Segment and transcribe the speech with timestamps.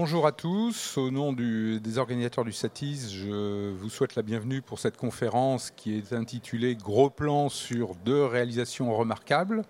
[0.00, 0.96] Bonjour à tous.
[0.96, 5.98] Au nom des organisateurs du SATIS, je vous souhaite la bienvenue pour cette conférence qui
[5.98, 9.64] est intitulée Gros plan sur deux réalisations remarquables.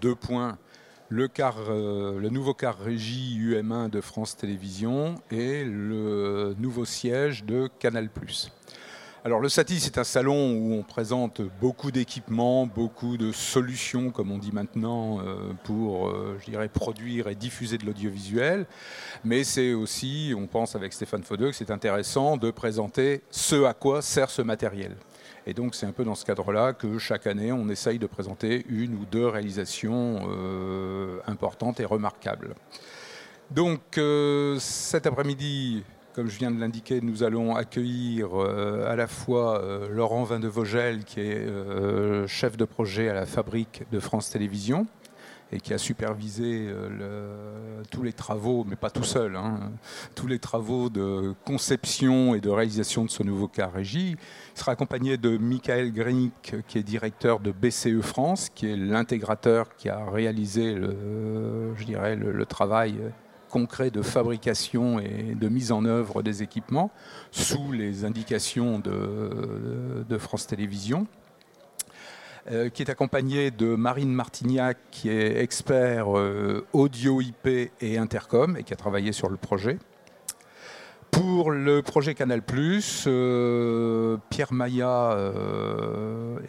[0.00, 0.58] Deux points.
[1.08, 7.68] Le, euh, le nouveau car régie UM1 de France Télévisions et le nouveau siège de
[7.80, 8.10] Canal+.
[9.26, 14.30] Alors le SATI, c'est un salon où on présente beaucoup d'équipements, beaucoup de solutions, comme
[14.30, 18.66] on dit maintenant, euh, pour, euh, je dirais, produire et diffuser de l'audiovisuel.
[19.24, 23.72] Mais c'est aussi, on pense avec Stéphane Faudeux, que c'est intéressant de présenter ce à
[23.72, 24.94] quoi sert ce matériel.
[25.46, 28.66] Et donc c'est un peu dans ce cadre-là que chaque année, on essaye de présenter
[28.68, 32.54] une ou deux réalisations euh, importantes et remarquables.
[33.50, 33.98] Donc
[34.58, 35.82] cet après-midi,
[36.14, 40.38] comme je viens de l'indiquer, nous allons accueillir euh, à la fois euh, Laurent Vin
[40.38, 44.86] de Vogel, qui est euh, chef de projet à la fabrique de France Télévisions
[45.52, 46.68] et qui a supervisé
[47.90, 49.70] tous les travaux, mais pas tout seul, hein,
[50.16, 54.16] tous les travaux de conception et de réalisation de ce nouveau car régie.
[54.56, 59.76] Il sera accompagné de Michael Grenick, qui est directeur de BCE France, qui est l'intégrateur
[59.76, 62.96] qui a réalisé je dirais, le travail
[63.54, 66.90] concret de fabrication et de mise en œuvre des équipements
[67.30, 71.06] sous les indications de, France Télévisions.
[72.50, 77.46] Euh, qui est accompagné de Marine Martignac, qui est expert euh, audio IP
[77.80, 79.78] et intercom et qui a travaillé sur le projet.
[81.12, 82.42] Pour le projet Canal+,
[83.06, 85.16] euh, Pierre Maya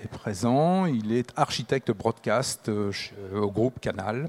[0.03, 0.87] est présent.
[0.87, 4.27] Il est architecte broadcast au groupe Canal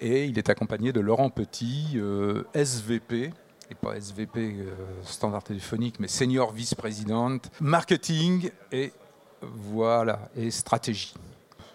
[0.00, 3.30] et il est accompagné de Laurent Petit, euh, SVP,
[3.70, 8.92] et pas SVP euh, standard téléphonique, mais senior vice-présidente, marketing et
[9.42, 11.14] voilà et stratégie.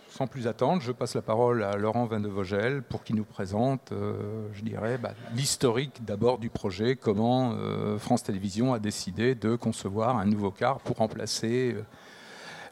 [0.10, 3.24] Sans plus attendre, je passe la parole à Laurent Van de Vogel pour qu'il nous
[3.24, 7.56] présente, euh, je dirais, bah, l'historique d'abord du projet, comment
[7.98, 11.76] France Télévisions a décidé de concevoir un nouveau car pour remplacer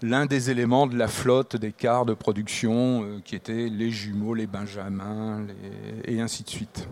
[0.02, 4.34] l'un des éléments de la flotte des cars de production euh, qui étaient les jumeaux,
[4.34, 5.46] les benjamins
[6.06, 6.88] et ainsi de suite.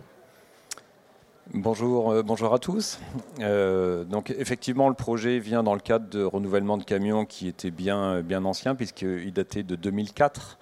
[1.54, 3.00] Bonjour, euh, bonjour à tous.
[3.40, 7.72] Euh, donc effectivement, le projet vient dans le cadre de renouvellement de camions qui était
[7.72, 10.58] bien, bien ancien puisqu'il datait de 2004.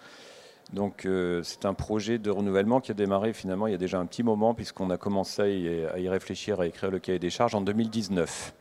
[0.73, 1.07] Donc
[1.43, 4.23] c'est un projet de renouvellement qui a démarré finalement il y a déjà un petit
[4.23, 8.53] moment puisqu'on a commencé à y réfléchir, à écrire le cahier des charges en 2019,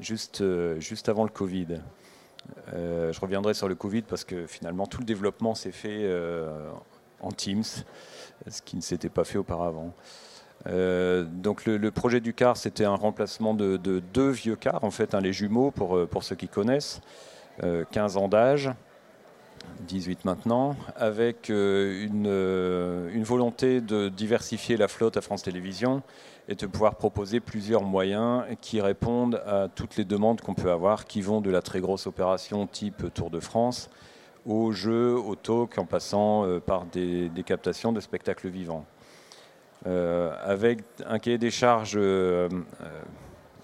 [0.00, 0.44] juste,
[0.78, 1.78] juste avant le Covid.
[2.74, 6.70] Euh, je reviendrai sur le Covid parce que finalement tout le développement s'est fait euh,
[7.20, 7.64] en Teams,
[8.48, 9.92] ce qui ne s'était pas fait auparavant.
[10.66, 15.14] Euh, donc le, projet du car, c'était un remplacement de, deux vieux cars, en fait,
[15.14, 17.00] les jumeaux pour, pour ceux qui connaissent,
[17.92, 18.70] 15 ans d'âge,
[19.80, 26.02] 18 maintenant, avec une, une, volonté de diversifier la flotte à France Télévisions
[26.48, 31.04] et de pouvoir proposer plusieurs moyens qui répondent à toutes les demandes qu'on peut avoir,
[31.04, 33.90] qui vont de la très grosse opération type Tour de France
[34.46, 38.84] aux jeux, au talk, en passant euh, par des, captations de spectacles vivants.
[39.86, 42.48] Euh, avec un cahier des charges, euh,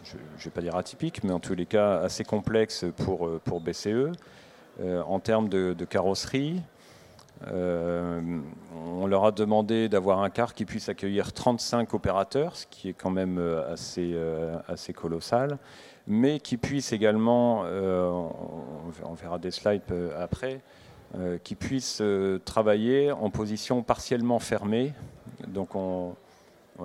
[0.04, 3.60] je ne vais pas dire atypique, mais en tous les cas assez complexe pour, pour
[3.60, 4.12] BCE,
[4.82, 6.60] en termes de carrosserie,
[7.48, 8.40] euh,
[8.74, 12.94] on leur a demandé d'avoir un car qui puisse accueillir 35 opérateurs, ce qui est
[12.94, 15.58] quand même euh, assez, euh, assez colossal,
[16.06, 19.82] mais qui puisse également, on verra des slides
[20.16, 20.60] après,
[21.42, 22.00] qui puisse
[22.44, 24.92] travailler en position partiellement fermée.
[25.48, 26.14] Donc on,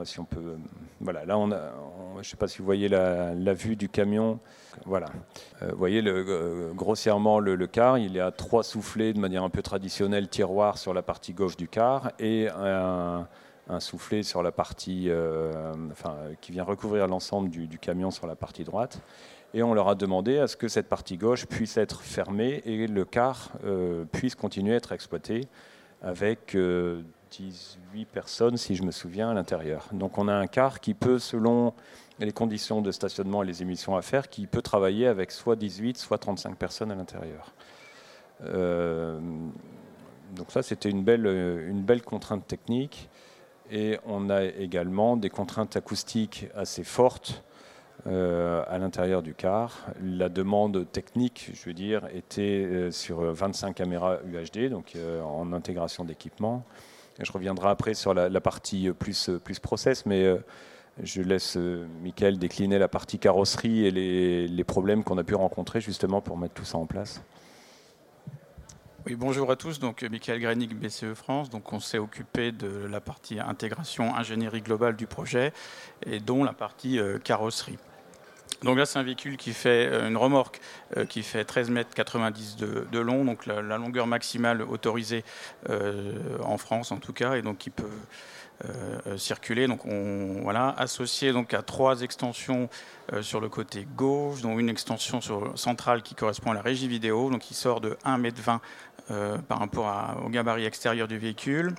[0.03, 0.57] si on peut,
[0.99, 1.71] voilà, là on a,
[2.15, 4.39] je ne sais pas si vous voyez la, vue du camion.
[4.85, 5.07] Voilà,
[5.61, 9.49] euh, vous voyez euh, grossièrement le, car, il y a trois soufflets de manière un
[9.49, 13.27] peu traditionnelle, tiroir sur la partie gauche du car et un,
[13.79, 18.65] soufflet sur la partie, euh, enfin, qui vient recouvrir l'ensemble du, camion sur la partie
[18.65, 19.01] droite.
[19.53, 22.87] Et on leur a demandé à ce que cette partie gauche puisse être fermée et
[22.87, 23.51] le car
[24.11, 25.47] puisse continuer à être exploité
[26.01, 26.55] avec
[27.31, 29.87] 18 personnes, si je me souviens, à l'intérieur.
[29.93, 31.73] Donc on a un car qui peut, selon
[32.19, 35.97] les conditions de stationnement et les émissions à faire, qui peut travailler avec soit 18,
[35.97, 37.53] soit 35 personnes à l'intérieur.
[38.45, 39.19] Euh,
[40.35, 43.09] donc ça, c'était une belle, une belle contrainte technique.
[43.71, 47.43] Et on a également des contraintes acoustiques assez fortes
[48.07, 49.87] euh, à l'intérieur du car.
[50.01, 56.03] La demande technique, je veux dire, était euh, sur 25 caméras UHD, donc en intégration
[56.03, 56.65] d'équipement.
[57.23, 60.37] Je reviendrai après sur la, partie plus, plus process, mais euh,
[61.01, 65.81] je laisse euh, Michael décliner la partie carrosserie et les, problèmes qu'on a pu rencontrer
[65.81, 67.21] justement pour mettre tout ça en place.
[69.05, 69.79] Oui, bonjour à tous.
[69.79, 71.49] Donc, Michael Grenic, BCE France.
[71.49, 75.53] Donc, on s'est occupé de la partie intégration, ingénierie globale du projet
[76.05, 77.79] et dont la partie euh, carrosserie.
[78.63, 80.61] Donc là, c'est un véhicule qui fait euh, une remorque
[80.97, 85.23] euh, qui fait 13 mètres 90 de, long, donc la, longueur maximale autorisée
[86.43, 87.83] en France en tout cas, et donc qui peut
[89.17, 89.67] circuler.
[89.67, 92.69] Donc on voilà associé donc à trois extensions
[93.21, 95.19] sur le côté gauche, dont une extension
[95.55, 98.61] centrale qui correspond à la régie vidéo, donc qui sort de 1 mètre 20
[99.09, 101.73] euh, par rapport au gabarit extérieur du véhicule.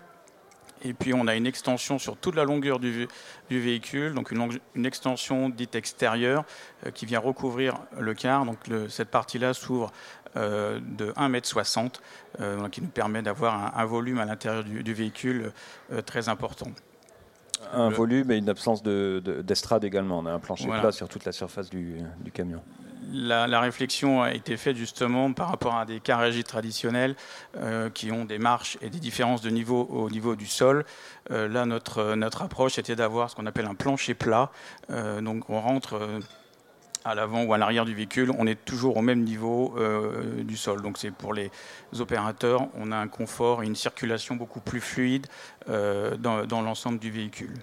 [0.84, 3.08] Et puis on a une extension sur toute la longueur du,
[3.50, 6.44] véhicule, donc une, extension dite extérieure
[6.86, 8.44] euh, qui vient recouvrir le car.
[8.44, 8.58] Donc
[8.88, 9.92] cette partie-là s'ouvre
[10.36, 12.00] euh, de 1,60
[12.38, 15.52] m, qui nous permet d'avoir un, volume à l'intérieur du, véhicule
[16.06, 16.70] très important.
[17.72, 20.18] Un volume et une absence d'estrade également.
[20.18, 22.02] On a un plancher plat sur toute la surface du
[22.34, 22.62] camion
[23.12, 27.14] la, réflexion a été faite justement par rapport à des carrégies traditionnels
[27.56, 30.84] euh, qui ont des marches et des différences de niveau au niveau du sol.
[31.30, 34.50] Euh, là, notre, notre approche était d'avoir ce qu'on appelle un plancher plat.
[34.90, 36.00] Euh, donc on rentre
[37.04, 39.74] à l'avant ou à l'arrière du véhicule, on est toujours au même niveau
[40.38, 40.82] du sol.
[40.82, 41.50] Donc c'est pour les
[41.98, 45.26] opérateurs, on a un confort et une circulation beaucoup plus fluide
[45.66, 47.54] dans l'ensemble du véhicule.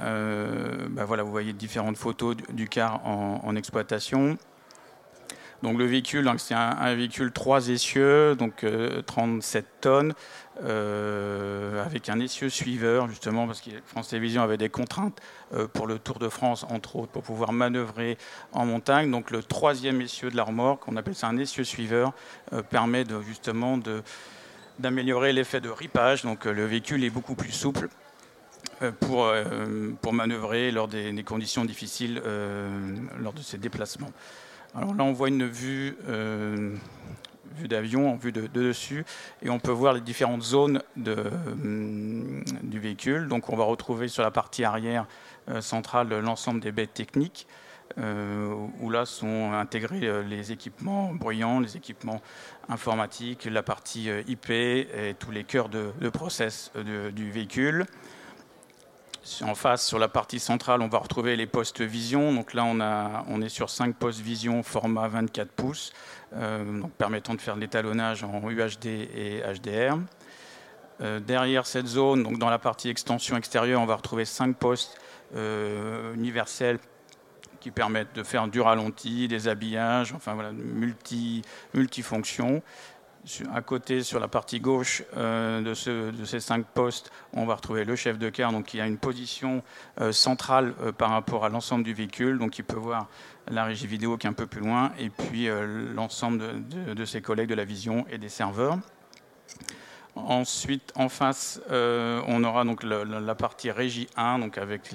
[0.00, 4.36] Euh, bah voilà, vous voyez différentes photos du, car en, exploitation.
[5.62, 8.66] Donc le véhicule, c'est un, véhicule 3 essieux, donc
[9.06, 10.14] 37 euh, tonnes,
[10.62, 15.22] euh, avec un essieu suiveur, justement, parce que France Télévisions avait des contraintes
[15.72, 18.18] pour le Tour de France, entre autres, pour pouvoir manœuvrer
[18.52, 19.10] en montagne.
[19.10, 22.12] Donc le troisième essieu de la remorque, on appelle ça un essieu suiveur,
[22.68, 23.78] permet justement
[24.78, 26.24] d'améliorer l'effet de ripage.
[26.24, 27.88] Donc le véhicule est beaucoup plus souple
[28.92, 29.44] pour, euh,
[30.00, 32.68] pour manœuvrer lors des, conditions difficiles euh,
[33.18, 34.10] lors de ces déplacements.
[34.74, 35.96] Alors là, on voit une vue,
[37.56, 39.04] vue d'avion en vue de, dessus
[39.42, 43.28] et on peut voir les différentes zones du véhicule.
[43.28, 45.06] Donc on va retrouver sur la partie arrière
[45.60, 47.46] centrale l'ensemble des baies techniques.
[47.96, 52.20] où là sont intégrés les équipements bruyants, les équipements
[52.68, 56.72] informatiques, la partie IP et tous les cœurs de, process
[57.14, 57.86] du véhicule.
[59.42, 62.32] En face, sur la partie centrale, on va retrouver les postes vision.
[62.32, 65.92] Donc là, on, a, est sur 5 postes vision format 24 pouces,
[66.34, 69.98] euh, permettant de faire l'étalonnage en UHD et HDR.
[71.00, 75.00] Euh, derrière cette zone, dans la partie extension extérieure, on va retrouver 5 postes
[75.34, 76.78] euh, universels
[77.60, 81.40] qui permettent de faire du ralenti, des habillages, enfin voilà, multi,
[81.72, 82.62] multifonctions
[83.52, 87.96] à côté, sur la partie gauche euh, de, ces cinq postes, on va retrouver le
[87.96, 89.62] chef de car, donc qui a une position
[90.00, 93.08] euh, centrale euh, par rapport à l'ensemble du véhicule, donc il peut voir
[93.48, 95.48] la régie vidéo qui est un peu plus loin, et puis
[95.94, 98.78] l'ensemble de, ses collègues de la vision et des serveurs.
[100.14, 104.94] Ensuite, en face, on aura donc la, partie régie 1, donc avec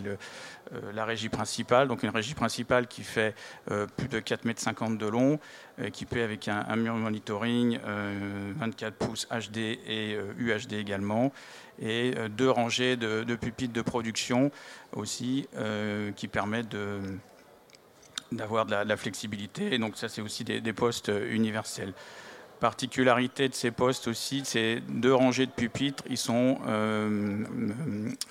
[0.95, 3.35] la régie principale, donc une régie principale qui fait
[3.97, 5.39] plus de 4,50 m de long,
[5.83, 11.31] équipée avec un, mur monitoring 24 euh, pouces HD et UHD également,
[11.81, 14.51] et deux rangées de, pupitres de production
[14.93, 15.47] aussi
[16.15, 16.75] qui permettent
[18.31, 19.77] d'avoir de, la, flexibilité.
[19.77, 21.93] donc ça, c'est aussi des postes universels
[22.59, 27.43] particularité de ces postes aussi, ces deux rangées de pupitres, ils sont euh,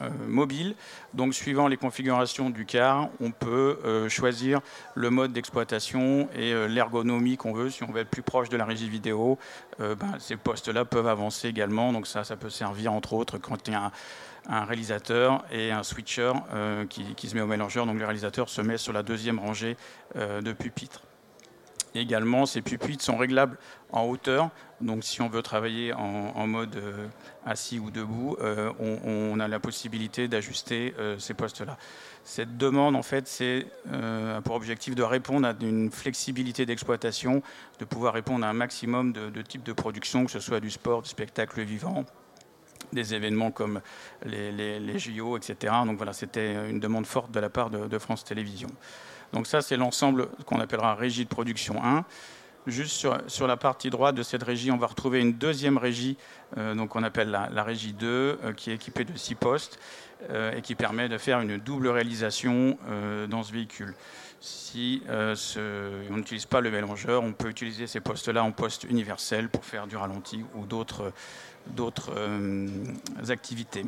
[0.01, 0.75] euh, mobiles.
[1.15, 4.61] Donc, suivant les configurations du car, on peut euh, choisir
[4.95, 7.71] le mode d'exploitation et l'ergonomie qu'on veut.
[7.71, 9.39] Si on veut être plus proche de la régie vidéo,
[9.79, 11.93] ben, ces postes-là peuvent avancer également.
[11.93, 13.93] Donc, ça, ça peut servir entre autres quand il y a
[14.49, 16.33] un, réalisateur et un switcher
[16.89, 17.87] qui, se met au mélangeur.
[17.87, 19.77] Donc, le réalisateur se met sur la deuxième rangée
[20.17, 21.03] de pupitres.
[21.99, 23.59] Également, ces pupitres sont réglables
[23.91, 24.51] en hauteur.
[24.81, 27.09] Donc, si on veut travailler en, mode euh,
[27.45, 31.77] assis ou debout, euh, on, a la possibilité d'ajuster euh, ces postes-là.
[32.23, 33.67] Cette demande, en fait, c'est
[34.45, 37.43] pour objectif de répondre à une flexibilité d'exploitation,
[37.81, 41.03] de pouvoir répondre à un maximum de, types de production, que ce soit du sport,
[41.03, 42.05] du spectacle vivant,
[42.93, 43.81] des événements comme
[44.25, 45.73] les, JO, etc.
[45.87, 48.71] Donc voilà, c'était une demande forte de la part de France Télévisions.
[49.33, 52.05] Donc ça, c'est l'ensemble qu'on appellera régie de production 1.
[52.69, 56.19] Juste sur, la partie droite de cette régie, on va retrouver une deuxième régie,
[56.59, 59.79] euh, donc on appelle la, régie 2, euh, qui est équipée de six postes
[60.29, 62.77] euh, et qui permet de faire une double réalisation
[63.31, 63.95] dans ce véhicule.
[64.41, 69.65] Si on n'utilise pas le mélangeur, on peut utiliser ces postes-là en poste universel pour
[69.65, 71.13] faire du ralenti ou d'autres
[73.31, 73.85] activités.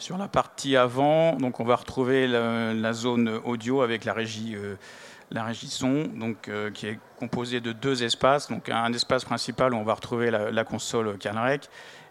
[0.00, 4.76] Sur la partie avant, donc on va retrouver la, zone audio avec la régie, euh,
[5.30, 8.48] la régie son, donc, qui est composée de deux espaces.
[8.48, 11.68] Donc un espace principal où on va retrouver la, la console Canrec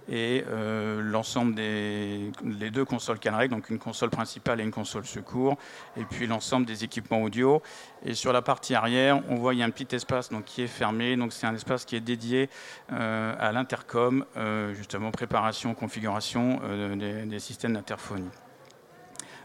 [0.09, 5.05] et euh, l'ensemble des les deux consoles Canrec, donc une console principale et une console
[5.05, 5.57] secours,
[5.95, 7.61] et puis l'ensemble des équipements audio.
[8.03, 10.63] Et sur la partie arrière, on voit il y a un petit espace donc, qui
[10.63, 12.49] est fermé, donc c'est un espace qui est dédié
[12.91, 16.59] euh, à l'intercom, euh, justement préparation, configuration
[16.95, 18.29] des, des, systèmes d'interphonie.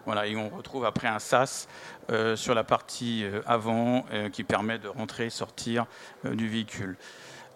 [0.06, 1.68] Voilà, et on retrouve après un SAS
[2.34, 5.86] sur la partie avant qui permet de rentrer et sortir
[6.24, 6.96] du véhicule.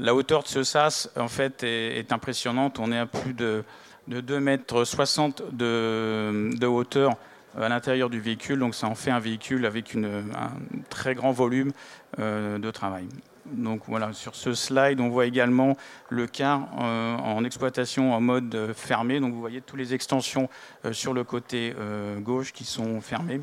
[0.01, 2.79] La hauteur de ce sas en fait, est, impressionnante.
[2.79, 3.65] On est à plus de,
[4.07, 7.17] de 2 mètres 60 de, hauteur
[7.57, 8.61] à l'intérieur du véhicule.
[8.61, 10.51] Donc ça en fait un véhicule avec un
[10.89, 11.73] très grand volume
[12.21, 13.09] euh, de travail.
[13.47, 15.77] Donc voilà, sur ce slide, on voit également
[16.11, 19.19] le car euh, en exploitation en mode fermé.
[19.19, 20.49] Donc vous voyez toutes les extensions
[20.85, 21.75] euh, sur le côté
[22.21, 23.41] gauche qui sont fermées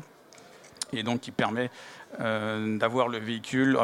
[0.92, 1.70] et donc qui permet
[2.18, 3.76] d'avoir le véhicule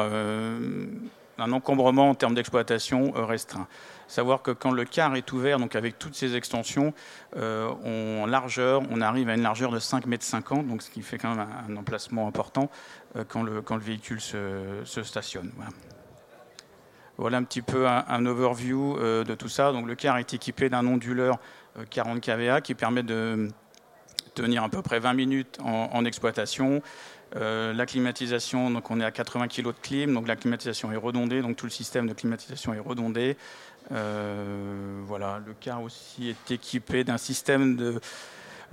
[1.43, 3.67] un encombrement en termes d'exploitation euh, restreint.
[4.07, 6.93] Savoir que quand le car est ouvert, donc avec toutes ces extensions,
[7.37, 11.19] euh, en largeur, on arrive à une largeur de 5,50 mètres, donc ce qui fait
[11.19, 12.71] quand même un, emplacement important
[13.17, 15.51] euh, quand, le, quand, le, véhicule se, stationne.
[17.17, 17.39] Voilà.
[17.39, 19.73] un petit peu un, overview de tout ça.
[19.73, 21.39] Donc le car est équipé d'un onduleur
[21.91, 23.49] 40 kVA qui permet de
[24.35, 26.83] tenir à peu près 20 minutes en exploitation.
[27.37, 30.97] Euh, la climatisation, donc on est à 80 kg de clim, donc la climatisation est
[30.97, 33.37] redondée, donc tout le système de climatisation est redondé.
[33.91, 37.99] Euh, voilà, le car aussi est équipé d'un système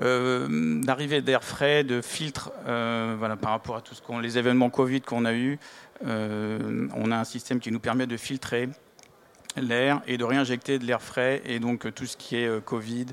[0.01, 5.25] euh, d'arrivée d'air frais, de filtre, voilà, par rapport à qu'on, les événements Covid qu'on
[5.25, 5.57] a eu,
[6.05, 8.69] on a un système qui nous permet de filtrer
[9.55, 13.07] l'air et de réinjecter de l'air frais et donc tout ce qui est Covid,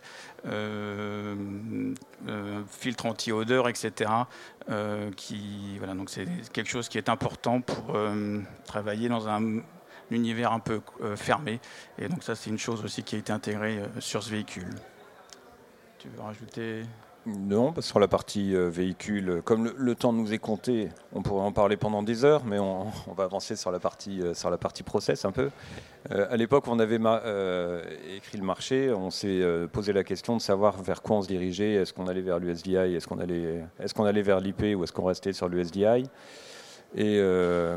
[2.68, 4.10] filtre anti-odeur, etc.
[4.68, 9.60] Euh, qui, voilà, donc c'est quelque chose qui est important pour euh, travailler dans un
[10.10, 11.60] univers un peu euh, fermé.
[11.98, 14.74] Et donc ça, c'est une chose aussi qui a été intégrée sur ce véhicule.
[15.98, 16.82] Tu veux rajouter
[17.26, 21.76] non, sur la partie véhicule, comme le, temps nous est compté, on pourrait en parler
[21.76, 25.32] pendant des heures, mais on, va avancer sur la partie, sur la partie process un
[25.32, 25.50] peu.
[26.10, 27.00] à l'époque, on avait
[28.16, 29.42] écrit le marché, on s'est
[29.72, 31.74] posé la question de savoir vers quoi on se dirigeait.
[31.74, 34.92] Est-ce qu'on allait vers l'USDI Est-ce qu'on allait, est qu'on allait vers l'IP ou est-ce
[34.92, 36.04] qu'on restait sur l'USDI
[36.94, 37.76] et euh,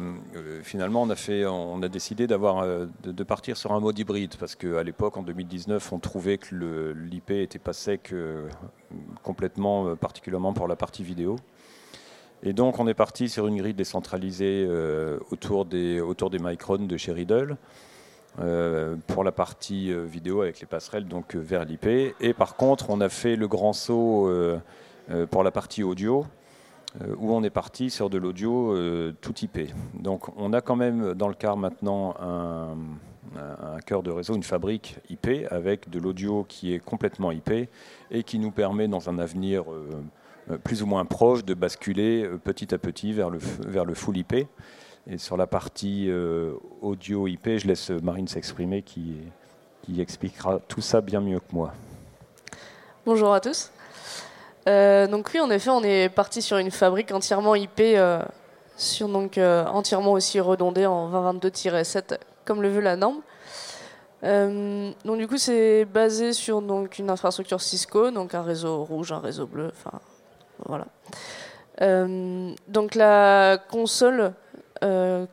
[0.63, 2.65] finalement, on a, fait, on a décidé d'avoir,
[3.03, 6.55] de, partir sur un mode hybride parce qu'à l'époque, en 2019, on trouvait que
[6.95, 8.13] l'IP n'était pas sec
[9.23, 11.37] complètement, particulièrement pour la partie vidéo.
[12.43, 14.65] Et donc, on est parti sur une grille décentralisée
[15.31, 17.57] autour, des, autour des microns de chez Riddle.
[19.07, 21.87] pour la partie vidéo avec les passerelles donc vers l'IP.
[22.21, 24.29] Et par contre, on a fait le grand saut
[25.29, 26.38] pour la partie audio euh,
[27.17, 29.71] où on est parti sur de l'audio euh, tout IP.
[29.93, 34.97] Donc on a quand même dans le car maintenant un, cœur de réseau, une fabrique
[35.09, 37.51] IP avec de l'audio qui est complètement IP
[38.11, 42.73] et qui nous permet dans un avenir euh, plus ou moins proche de basculer petit
[42.73, 44.47] à petit vers le, vers le full IP.
[45.07, 46.11] Et sur la partie
[46.81, 49.15] audio IP, je laisse Marine s'exprimer qui,
[49.83, 51.73] qui expliquera tout ça bien mieux que moi.
[53.05, 53.71] Bonjour à tous.
[54.67, 58.21] Euh, donc oui, en effet, on est parti sur une fabrique entièrement IP, euh,
[58.77, 63.21] sur, donc euh, entièrement aussi redondée en 2022-7, comme le veut la norme.
[64.21, 69.19] donc du coup, c'est basé sur donc une infrastructure Cisco, donc un réseau rouge, un
[69.19, 69.99] réseau bleu, enfin
[70.65, 70.85] voilà.
[72.67, 74.33] donc la console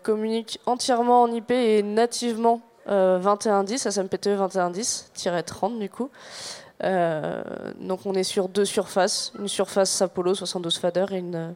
[0.03, 6.11] communique entièrement en IP et nativement 2110, SMPTE 2110-30 du coup.
[6.85, 7.43] Euh,
[7.81, 11.55] donc on est sur deux surfaces, une surface Apollo 72 fader et une,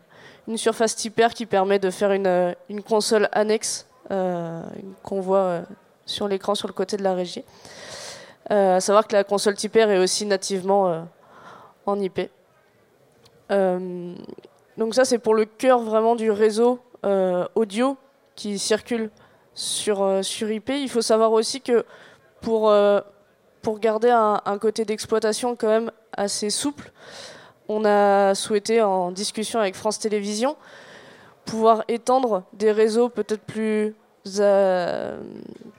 [0.48, 4.62] une surface Typer qui permet de faire une, une console annexe euh,
[5.02, 5.62] qu'on voit euh,
[6.06, 7.44] sur l'écran sur le côté de la régie.
[8.48, 11.06] à savoir que la console Typer est aussi nativement
[11.86, 12.30] en IP.
[13.50, 16.80] donc ça c'est pour le cœur vraiment du réseau
[17.54, 17.96] audio
[18.34, 19.10] qui circule
[19.54, 20.70] sur, sur IP.
[20.70, 21.84] Il faut savoir aussi que
[22.40, 22.72] pour
[23.62, 26.92] pour garder un, côté d'exploitation quand même assez souple,
[27.68, 30.56] on a souhaité, en discussion avec France Télévisions,
[31.44, 33.94] pouvoir étendre des réseaux peut-être plus,
[34.38, 35.20] euh,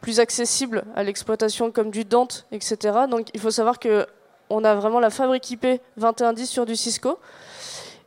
[0.01, 2.77] plus accessibles à l'exploitation comme du Dante, etc.
[3.09, 4.05] Donc il faut savoir que
[4.50, 5.65] on a vraiment la fabrique IP
[5.97, 7.19] 2110 sur du Cisco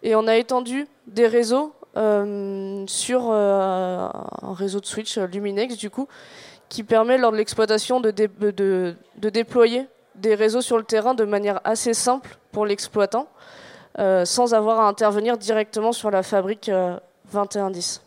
[0.03, 4.09] et on a étendu des réseaux euh, sur euh,
[4.43, 6.07] un réseau de switch Luminex du coup
[6.75, 8.11] qui permet lors de l'exploitation de,
[9.17, 13.29] déployer des réseaux sur le terrain de manière assez simple pour l'exploitant,
[14.01, 16.69] euh, sans avoir à intervenir directement sur la fabrique
[17.33, 18.03] 2110.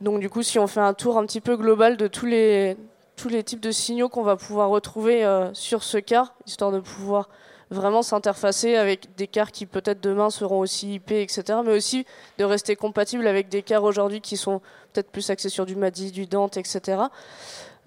[0.00, 2.76] Donc du coup, si on fait un tour un petit peu global de tous les,
[3.14, 7.28] tous les types de signaux qu'on va pouvoir retrouver sur ce car, histoire de pouvoir
[7.72, 11.58] vraiment s'interfacer avec des cars qui peut-être demain seront aussi IP, etc.
[11.64, 12.06] Mais aussi
[12.38, 14.60] de rester compatible avec des cars aujourd'hui qui sont
[14.92, 17.02] peut-être plus axés sur du MADI, du Dante, etc.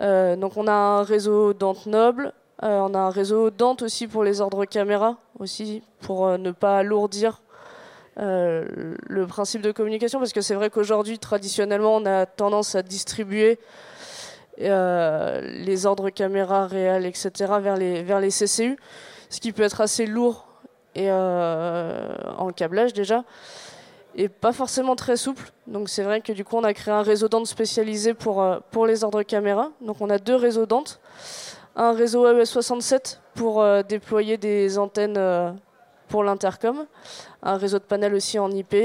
[0.01, 4.07] Euh, donc on a un réseau Dante Noble, euh, on a un réseau Dante aussi
[4.07, 7.41] pour les ordres caméra, aussi pour euh, ne pas alourdir
[8.17, 13.59] le principe de communication, parce que c'est vrai qu'aujourd'hui, traditionnellement, on a tendance à distribuer
[14.57, 18.77] les ordres caméra réels, etc., vers les, vers les CCU
[19.29, 20.47] ce qui peut être assez lourd
[20.95, 23.23] et euh, en câblage déjà
[24.17, 25.51] et pas forcément très souple.
[25.67, 28.59] Donc c'est vrai que du coup on a créé un réseau Dante spécialisé pour, euh,
[28.71, 29.71] pour les ordres caméra.
[29.81, 31.01] Donc on a deux réseaux Dante.
[31.75, 35.19] Un réseau AES67 pour euh, déployer des antennes
[36.07, 36.85] pour l'intercom.
[37.43, 38.75] Un réseau de panel aussi en IP.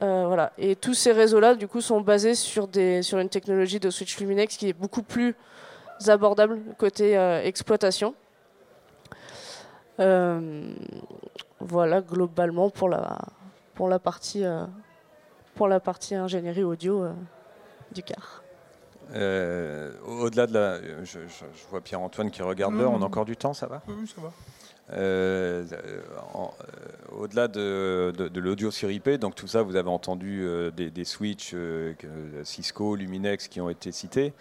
[0.00, 0.52] voilà.
[0.56, 2.66] Et tous ces réseaux-là du coup sont basés sur,
[3.02, 5.34] sur une technologie de switch Luminex qui est beaucoup plus
[6.06, 7.12] abordable côté
[7.44, 8.14] exploitation.
[10.00, 10.74] Euh,
[11.60, 13.18] voilà globalement pour la,
[13.74, 14.64] pour la, partie, euh,
[15.54, 17.12] pour la partie ingénierie audio euh,
[17.92, 18.44] du CAR.
[19.10, 20.78] Au-delà de la.
[21.04, 21.18] Je,
[21.70, 23.82] vois Pierre-Antoine qui regarde l'heure, on a encore du temps, ça va?
[23.88, 24.32] Oui, ça va.
[27.12, 31.54] Au-delà de, de, l'audio sur IP, donc tout ça, vous avez entendu des, des, switches
[32.44, 34.34] Cisco, Luminex qui ont été cités.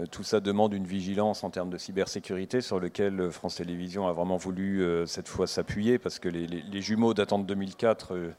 [0.00, 4.08] Euh, tout ça demande une vigilance en termes de cybersécurité sur lequel euh, France Télévisions
[4.08, 8.32] a vraiment voulu euh, cette fois s'appuyer parce que les, jumeaux datant de 2004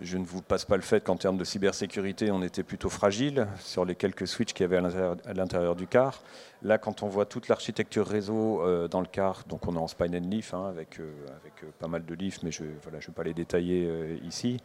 [0.00, 3.46] je ne vous passe pas le fait qu'en termes de cybersécurité, on était plutôt fragile
[3.58, 6.22] sur les quelques switches qu'il y avait à l'intérieur du car.
[6.62, 10.16] Là, quand on voit toute l'architecture réseau dans le car, donc on est en spine
[10.16, 11.00] and leaf hein, avec,
[11.78, 14.62] pas mal de leaf, mais je ne vais pas les détailler ici.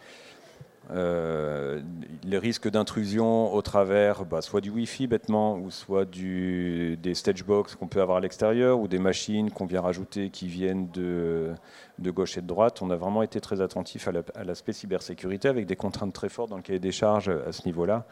[0.91, 1.81] Euh,
[2.23, 7.43] les risques d'intrusion au travers bah, soit du Wi-Fi bêtement, ou soit du, des stage
[7.43, 11.53] box qu'on peut avoir à l'extérieur, ou des machines qu'on vient rajouter qui viennent de,
[11.99, 12.81] de, gauche et de droite.
[12.81, 16.57] On a vraiment été très attentif à l'aspect cybersécurité avec des contraintes très fortes dans
[16.57, 18.05] le cahier des charges à ce niveau-là.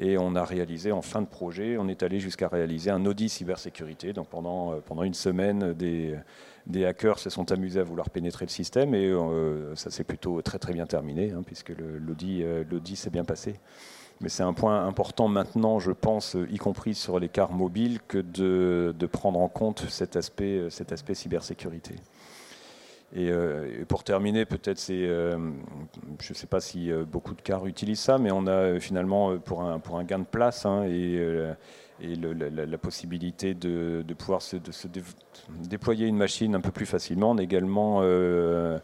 [0.00, 3.28] Et on a réalisé en fin de projet, on est allé jusqu'à réaliser un audit
[3.28, 4.12] cybersécurité.
[4.12, 6.16] Donc pendant, euh, pendant une semaine, des,
[6.68, 10.40] des hackers se sont amusés à vouloir pénétrer le système et euh, ça s'est plutôt
[10.42, 13.54] très très bien terminé hein, puisque euh, l'audit s'est bien passé.
[14.20, 18.18] Mais c'est un point important maintenant, je pense, y compris sur les cars mobiles, que
[18.18, 21.94] de, prendre en compte cet aspect, cet aspect cybersécurité.
[23.14, 28.00] Et, euh, pour terminer, peut-être c'est, je ne sais pas si beaucoup de cars utilisent
[28.00, 31.16] ça, mais on a finalement pour un, pour un gain de place hein, et
[32.00, 34.56] et la, possibilité de, pouvoir se,
[35.68, 37.30] déployer une machine un peu plus facilement.
[37.30, 38.78] On a également euh,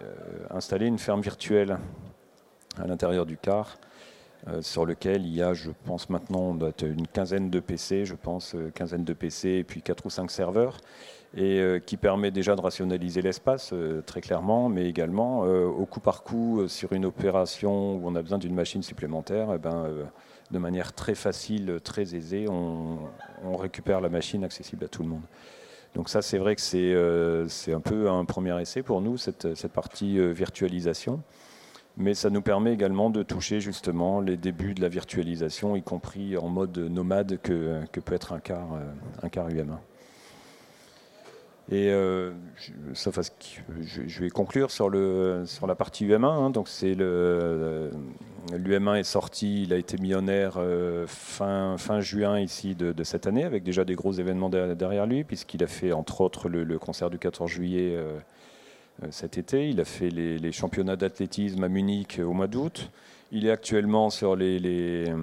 [0.00, 0.14] euh,
[0.50, 1.78] installé une ferme virtuelle
[2.78, 3.78] à l'intérieur du car.
[4.48, 8.56] Euh, sur lequel il y a, je pense maintenant, une quinzaine de PC, je pense,
[8.74, 10.78] quinzaine de PC et puis quatre ou cinq serveurs,
[11.36, 13.74] et qui permet déjà de rationaliser l'espace
[14.06, 18.38] très clairement, mais également au coup par coup sur une opération où on a besoin
[18.38, 19.86] d'une machine supplémentaire, eh ben,
[20.50, 22.98] de manière très facile, très aisée, on,
[23.56, 25.22] récupère la machine accessible à tout le monde.
[25.94, 29.68] Donc ça, c'est vrai que c'est euh, un peu un premier essai pour nous, cette,
[29.68, 31.22] partie euh, virtualisation.
[31.96, 36.36] Mais ça nous permet également de toucher justement les débuts de la virtualisation, y compris
[36.36, 38.78] en mode nomade que, peut être un car, euh,
[39.22, 39.80] un car UMA.
[41.72, 46.24] Et euh, je, vais conclure sur, le, sur la partie UM1.
[46.24, 46.50] Hein.
[46.50, 47.90] donc c'est le
[48.52, 53.44] l'UM1 est sorti, il a été millionnaire euh, fin, fin juin ici de, cette année,
[53.44, 57.18] avec déjà des gros événements derrière lui, puisqu'il a fait entre autres le, concert du
[57.18, 58.18] 14 juillet euh,
[59.10, 59.68] cet été.
[59.68, 62.90] Il a fait les, championnats d'athlétisme à Munich au mois d'août.
[63.32, 65.14] Il est actuellement sur les, les,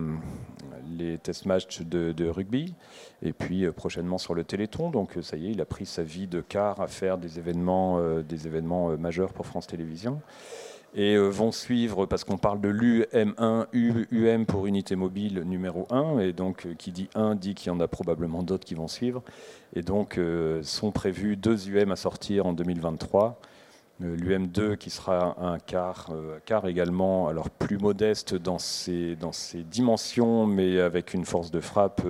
[0.97, 2.73] les test matchs de, rugby
[3.21, 4.89] et puis euh, prochainement sur le Téléthon.
[4.89, 7.39] Donc euh, ça y est, il a pris sa vie de quart à faire des
[7.39, 10.21] événements, euh, des événements majeurs pour France Télévisions.
[10.95, 13.67] Et vont suivre, parce qu'on parle de l'UM1,
[14.09, 17.79] UM pour unité mobile numéro 1, et donc qui dit 1 dit qu'il y en
[17.81, 19.21] a probablement d'autres qui vont suivre.
[19.75, 20.19] Et donc
[20.63, 23.39] sont prévus deux UM à sortir en 2023.
[23.99, 26.11] L'UM2 qui sera un quart,
[26.45, 29.17] quart également, alors plus modeste dans ses,
[29.65, 32.03] dimensions, mais avec une force de frappe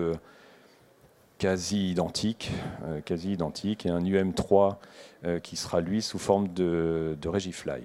[1.38, 2.52] quasi identique,
[2.86, 4.78] euh, quasi identique, et un UM3
[5.26, 7.84] euh, qui sera lui sous forme de, Regifly.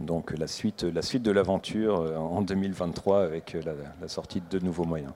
[0.00, 4.84] Donc la suite, la de l'aventure euh, en 2023 avec la, sortie de deux nouveaux
[4.84, 5.12] moyens.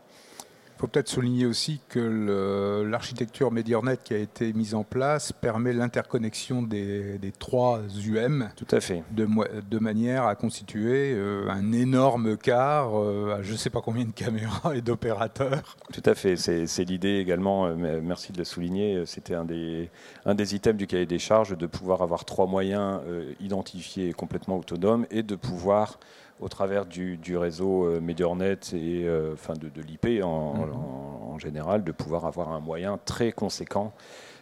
[0.76, 5.72] Il faut peut-être souligner aussi que l'architecture MediorNet qui a été mise en place permet
[5.72, 8.50] l'interconnexion des, trois UM.
[8.56, 9.02] Tout à fait.
[9.10, 9.26] De,
[9.70, 14.04] de manière à constituer euh, un énorme car euh, à je ne sais pas combien
[14.04, 15.76] de caméras et d'opérateurs.
[15.94, 16.36] Tout à fait.
[16.36, 19.90] C'est l'idée également, euh, merci de le souligner, c'était un des,
[20.26, 23.00] un des items du cahier des charges de pouvoir avoir trois moyens
[23.40, 25.98] identifiés et complètement autonomes et de pouvoir
[26.40, 30.25] au travers du, réseau euh, MediorNet et euh, enfin de, l'IP mhm.
[30.25, 33.92] en, général, de pouvoir avoir un moyen très conséquent,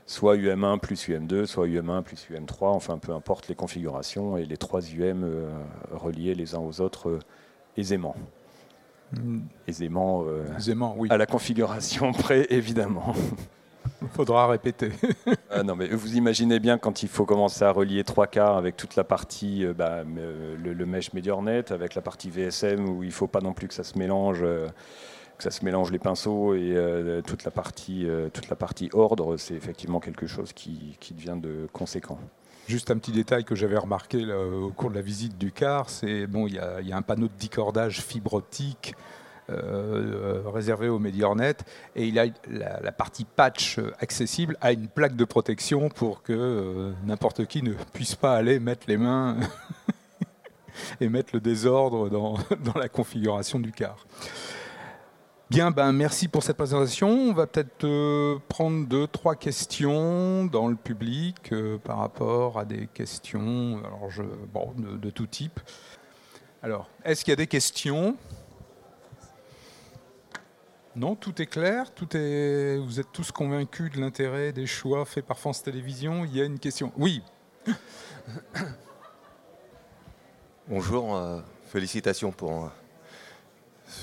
[0.06, 4.56] soit UM1 plus UM2, soit UM1 plus UM3, enfin peu importe les configurations, et les
[4.56, 5.50] trois UM euh,
[5.92, 7.18] reliés les uns aux autres
[7.76, 8.14] aisément.
[9.12, 9.40] Mm.
[9.66, 10.24] Aisément,
[10.56, 11.08] aisément oui.
[11.10, 13.14] à la configuration près, évidemment.
[14.02, 14.90] Il faudra répéter.
[15.50, 18.76] ah non, mais vous imaginez bien quand il faut commencer à relier trois quarts avec
[18.76, 23.08] toute la partie, euh, bah, euh, le, mesh MediorNet, avec la partie VSM où il
[23.08, 24.40] ne faut pas non plus que ça se mélange.
[24.42, 24.68] Euh,
[25.36, 26.78] que ça se mélange les pinceaux et
[27.26, 31.66] toute, la partie, toute la partie ordre, c'est effectivement quelque chose qui, qui, devient de
[31.72, 32.20] conséquent.
[32.68, 36.28] Juste un petit détail que j'avais remarqué au cours de la visite du car, c'est
[36.28, 38.94] bon, il y, y, a un panneau de décordage fibre optique
[39.50, 41.58] euh, réservé au MediorNet
[41.94, 46.92] et il a la, partie patch accessible à une plaque de protection pour que euh,
[47.04, 49.36] n'importe qui ne puisse pas aller mettre les mains
[51.00, 52.38] et mettre le désordre dans,
[52.74, 54.06] la configuration du car.
[55.50, 57.10] Bien, ben merci pour cette présentation.
[57.10, 61.52] On va peut-être euh, prendre deux, trois questions dans le public
[61.84, 64.08] par rapport à des questions alors
[64.74, 65.60] de tout type.
[66.62, 68.16] Alors, est-ce qu'il y a des questions?
[70.96, 72.78] Non, tout est clair, tout est.
[72.78, 76.24] Vous êtes tous convaincus de l'intérêt des choix faits par France Télévisions.
[76.24, 76.92] Il y a une question.
[76.96, 77.20] Oui.
[80.68, 82.70] Bonjour, euh, félicitations pour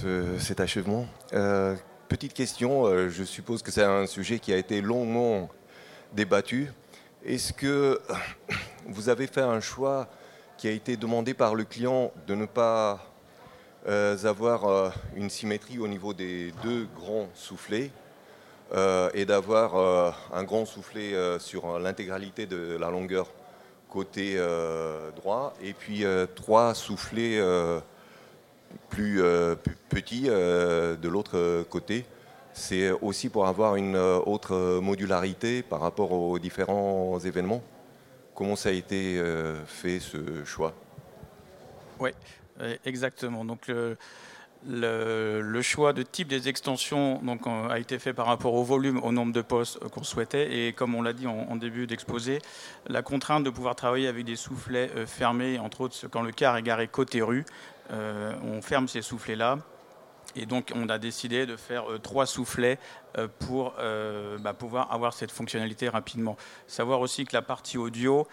[0.03, 1.07] euh, cet achèvement.
[1.31, 1.77] Euh,
[2.09, 5.47] petite question, je suppose que c'est un sujet qui a été longuement
[6.11, 6.73] débattu.
[7.23, 8.01] Est-ce que
[8.85, 10.09] vous avez fait un choix
[10.57, 13.10] qui a été demandé par le client de ne pas
[13.85, 17.91] avoir euh, une symétrie au niveau des deux grands soufflets
[18.73, 19.75] euh, et d'avoir
[20.33, 23.27] un grand soufflet sur l'intégralité de la longueur
[23.89, 24.37] côté
[25.15, 27.41] droit et puis trois soufflets
[28.89, 29.21] plus
[29.89, 32.05] petits de l'autre côté.
[32.53, 37.61] C'est aussi pour avoir une autre modularité par rapport aux différents événements.
[38.33, 39.21] Comment ça a été
[39.65, 40.73] fait ce choix?
[41.99, 42.11] Oui,
[42.85, 43.45] Exactement.
[43.45, 43.69] Donc
[44.67, 47.21] le, choix de type des extensions
[47.69, 50.67] a été fait par rapport au volume, au nombre de postes qu'on souhaitait.
[50.67, 52.39] Et comme on l'a dit en, début d'exposé,
[52.87, 56.57] la contrainte de pouvoir travailler avec des soufflets euh, fermés, entre autres quand le car
[56.57, 57.45] est garé côté rue,
[57.91, 59.59] euh, on ferme ces soufflets-là.
[60.33, 62.79] Et donc, on a décidé de faire euh, trois soufflets
[63.39, 63.73] pour
[64.39, 66.37] bah, pouvoir avoir cette fonctionnalité rapidement.
[66.65, 68.25] Savoir aussi que la partie audio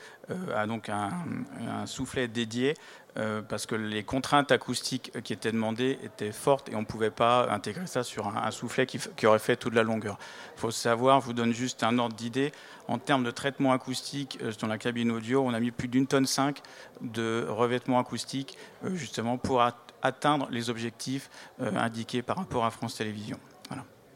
[0.54, 2.74] a donc un soufflet dédié
[3.18, 7.11] euh, parce que les contraintes acoustiques qui étaient demandées étaient fortes et on ne pouvait
[7.11, 10.18] pas intégrer ça sur un, soufflet qui, aurait fait toute la longueur.
[10.57, 12.52] Il faut savoir, je vous donne juste un ordre d'idée,
[12.87, 16.07] en termes de traitement acoustique euh, dans la cabine audio, on a mis plus d'une
[16.07, 16.61] tonne cinq
[17.00, 19.62] de revêtement acoustique euh, justement pour
[20.02, 21.28] atteindre les objectifs
[21.59, 23.40] indiqués par rapport à France Télévisions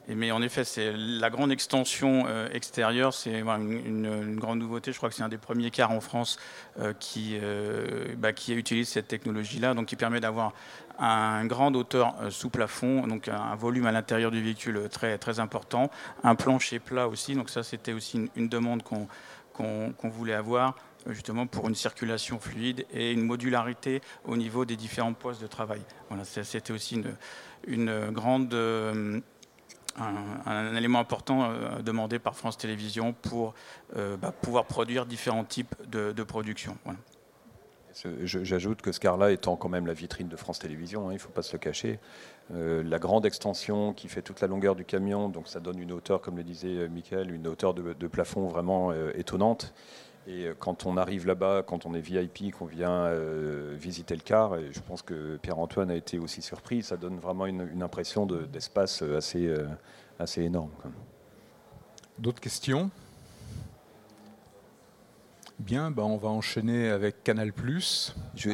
[0.09, 4.93] mais en effet, c'est la grande extension euh, extérieure, c'est une, grande nouveauté.
[4.93, 6.39] Je crois que c'est un des premiers cars en France
[6.81, 10.53] euh, qui, euh, bah, qui utilise cette technologie-là, donc qui permet d'avoir
[10.99, 15.91] un grand hauteur sous plafond, donc un volume à l'intérieur du véhicule très, important,
[16.23, 17.35] un plancher plat aussi.
[17.35, 23.13] Donc ça, c'était aussi une, demande qu'on voulait avoir justement pour une circulation fluide et
[23.13, 25.81] une modularité au niveau des différents postes de travail.
[26.09, 27.03] Voilà, c'était aussi
[27.67, 28.55] une grande
[29.99, 33.55] un, élément important euh, demandé par France Télévisions pour
[33.97, 36.77] euh, bah, pouvoir produire différents types de, de production.
[38.25, 41.21] J'ajoute que ce car-là étant quand même la vitrine de France Télévisions, hein, il ne
[41.21, 41.99] faut pas se le cacher,
[42.55, 45.93] euh, la grande extension qui fait toute la longueur du camion, donc ça donne une
[45.93, 49.75] hauteur, comme le disait Michael, une hauteur de, plafond vraiment étonnante.
[50.27, 53.11] Et quand on arrive là-bas, quand on est VIP, qu'on vient
[53.75, 57.47] visiter le car, et je pense que Pierre-Antoine a été aussi surpris, ça donne vraiment
[57.47, 59.53] une, impression d'espace assez,
[60.21, 60.71] assez énorme.
[62.19, 62.91] D'autres questions?
[65.63, 67.53] Bien, ben on va enchaîner avec Canal+.
[68.35, 68.51] Je,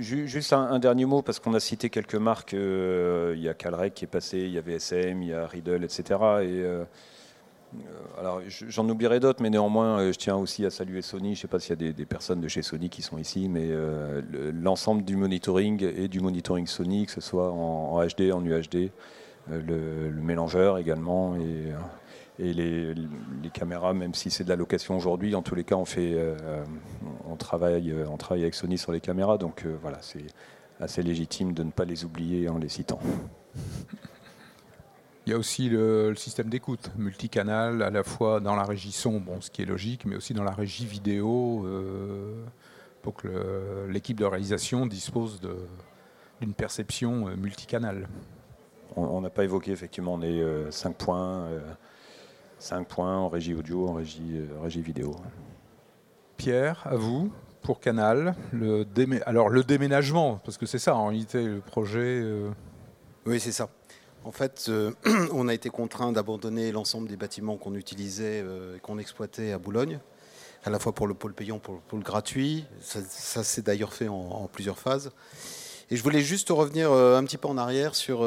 [0.00, 2.52] juste un, dernier mot, parce qu'on a cité quelques marques.
[2.52, 5.46] Euh, il y a Calrec qui est passé, il y a VSM, il y a
[5.46, 6.02] Riddle, etc.
[6.02, 6.84] Et, euh,
[8.18, 11.34] alors, j'en oublierai d'autres, mais néanmoins, euh, je tiens aussi à saluer Sony.
[11.34, 13.48] Je ne sais pas s'il y a des, personnes de chez Sony qui sont ici,
[13.48, 13.70] mais
[14.52, 18.90] l'ensemble du monitoring et du monitoring Sony, que ce soit en, HD, en UHD,
[19.50, 21.72] le, mélangeur également et,
[22.38, 22.94] et les,
[23.52, 26.16] caméras, même si c'est de la location aujourd'hui, en tous les cas, on, fait,
[27.28, 30.26] on, travaille, on travaille avec Sony sur les caméras, donc voilà, c'est
[30.80, 33.00] assez légitime de ne pas les oublier en les citant.
[35.24, 39.20] Il y a aussi le, système d'écoute multicanal, à la fois dans la régie son,
[39.20, 42.44] bon, ce qui est logique, mais aussi dans la régie vidéo, euh,
[43.02, 45.40] pour que l'équipe de réalisation dispose
[46.40, 48.08] d'une perception euh, multicanal.
[48.96, 51.48] On n'a pas évoqué, effectivement, on est 5 euh, points,
[52.58, 55.14] 5 points en régie audio, en régie, régie vidéo.
[56.36, 57.32] Pierre, à vous
[57.62, 58.34] pour Canal.
[58.52, 58.84] Le
[59.24, 62.22] Alors le déménagement, parce que c'est ça en réalité le projet.
[63.24, 63.68] Oui, c'est ça.
[64.24, 64.92] En fait, euh,
[65.32, 69.58] on a été contraint d'abandonner l'ensemble des bâtiments qu'on utilisait euh, et qu'on exploitait à
[69.58, 69.98] Boulogne,
[70.64, 72.64] à la fois pour le pôle payant, pour le pôle gratuit.
[72.80, 75.10] Ça, s'est d'ailleurs fait en, plusieurs phases.
[75.90, 78.20] Et je voulais juste revenir euh, un petit peu en arrière sur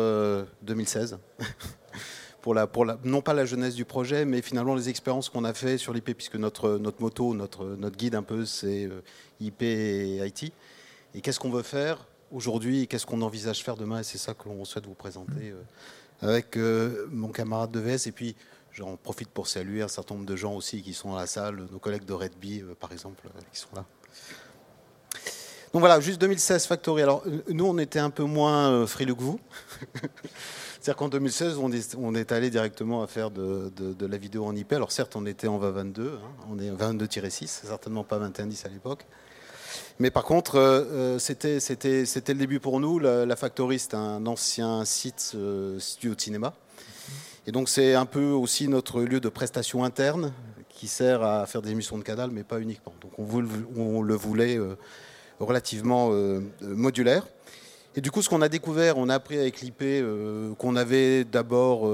[0.63, 1.17] 2016.
[2.41, 5.45] pour la, pour la, non pas la jeunesse du projet, mais finalement les expériences qu'on
[5.45, 8.89] a fait sur l'IP, puisque notre, notre moto, notre, notre guide un peu, c'est
[9.39, 10.51] IP et IT.
[11.15, 12.05] Et qu'est-ce qu'on veut faire?
[12.35, 13.99] Aujourd'hui qu'est-ce qu'on envisage faire demain.
[13.99, 15.61] Et c'est ça que l'on souhaite vous présenter euh,
[16.21, 18.07] avec euh, mon camarade de VS.
[18.07, 18.35] Et puis,
[18.71, 21.65] j'en profite pour saluer un certain nombre de gens aussi qui sont dans la salle,
[21.71, 23.85] nos collègues de Redby, euh, par exemple, qui sont là.
[25.73, 27.01] Donc voilà, juste 2016 Factory.
[27.01, 29.39] Alors, nous, on était un peu moins frileux que vous.
[30.79, 31.57] C'est-à-dire qu'en 2016,
[31.97, 34.71] on est, allé directement à faire de, la vidéo en IP.
[34.71, 39.05] Alors certes, on était en 2022, hein, on est 22-6, certainement pas 21-10 à l'époque.
[39.99, 42.99] Mais par contre, euh, euh, c'était le début pour nous.
[42.99, 46.53] La, Factory, c'est un ancien site euh, studio de cinéma.
[47.47, 50.33] Et donc, c'est un peu aussi notre lieu de prestation interne
[50.69, 52.93] qui sert à faire des émissions de canal, mais pas uniquement.
[53.01, 54.59] Donc, on, le voulait
[55.39, 56.09] relativement
[56.61, 57.27] modulaire.
[57.95, 59.83] Et du coup, ce qu'on a découvert, on a appris avec l'IP
[60.57, 61.87] qu'on avait d'abord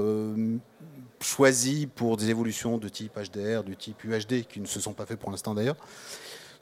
[1.22, 5.06] choisi pour des évolutions de type HDR, de type UHD, qui ne se sont pas
[5.06, 5.76] fait pour l'instant d'ailleurs.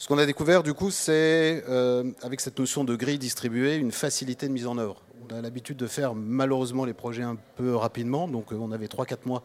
[0.01, 3.93] Ce qu'on a découvert, du coup, c'est, euh, avec cette notion de grille distribuée, une
[3.93, 5.03] facilité de mise en œuvre.
[5.29, 8.87] On a l'habitude de faire malheureusement les projets un peu rapidement, donc euh, on avait
[8.87, 9.43] 3-4 mois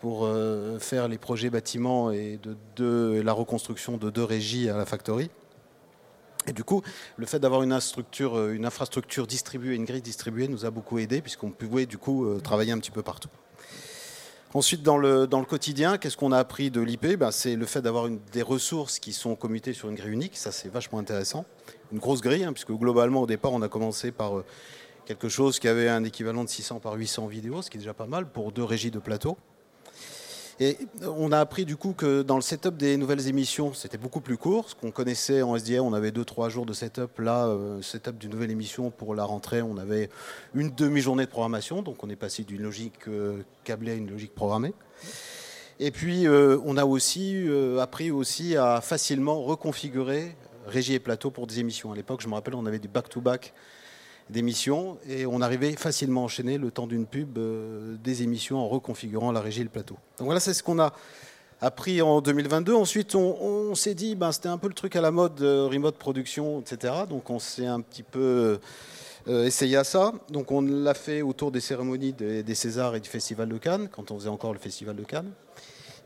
[0.00, 2.40] pour euh, faire les projets bâtiments et
[2.74, 5.30] de, la reconstruction de deux régies à la factory.
[6.48, 6.82] Et du coup,
[7.16, 7.78] le fait d'avoir une,
[8.52, 12.72] une infrastructure distribuée, une grille distribuée nous a beaucoup aidé puisqu'on pouvait du coup travailler
[12.72, 13.28] un petit peu partout.
[14.54, 17.66] Ensuite, dans le, dans le quotidien, qu'est-ce qu'on a appris de l'IP ben, C'est le
[17.66, 20.38] fait d'avoir des ressources qui sont commutées sur une grille unique.
[20.38, 21.44] Ça, c'est vachement intéressant.
[21.92, 24.44] Une grosse grille, hein, puisque globalement, au départ, on a commencé par euh,
[25.04, 27.92] quelque chose qui avait un équivalent de 600 par 800 vidéos, ce qui est déjà
[27.92, 29.36] pas mal pour deux régies de plateau.
[30.60, 34.20] Et on a appris du coup que dans le setup des nouvelles émissions, c'était beaucoup
[34.20, 34.68] plus court.
[34.68, 37.20] Ce qu'on connaissait en SDA, on avait 2-3 jours de setup.
[37.20, 40.10] Là, euh, setup d'une nouvelle émission pour la rentrée, on avait
[40.54, 41.82] une demi-journée de programmation.
[41.82, 44.74] Donc on est passé d'une logique euh, câblée à une logique programmée.
[45.78, 47.46] Et puis euh, on a aussi
[47.80, 50.34] appris aussi à facilement reconfigurer
[50.66, 51.92] régie et plateau pour des émissions.
[51.92, 53.54] À l'époque, je me rappelle, on avait du back-to-back
[54.30, 58.68] d'émissions et on arrivait facilement à enchaîner le temps d'une pub euh, des émissions en
[58.68, 59.96] reconfigurant la régie et le plateau.
[60.18, 60.92] Donc voilà, c'est ce qu'on a
[61.60, 62.74] appris en 2022.
[62.74, 65.96] Ensuite, on, s'est dit, ben, c'était un peu le truc à la mode, euh, remote
[65.96, 66.94] production, etc.
[67.08, 68.58] Donc on s'est un petit peu
[69.28, 70.12] euh, essayé à ça.
[70.30, 73.88] Donc on l'a fait autour des cérémonies des, des Césars et du Festival de Cannes,
[73.90, 75.32] quand on faisait encore le Festival de Cannes.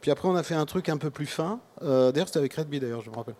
[0.03, 1.61] Puis après, on a fait un truc un peu plus fin.
[1.81, 3.37] Euh, d'ailleurs, c'était avec Redby, d'ailleurs, je me rappelle.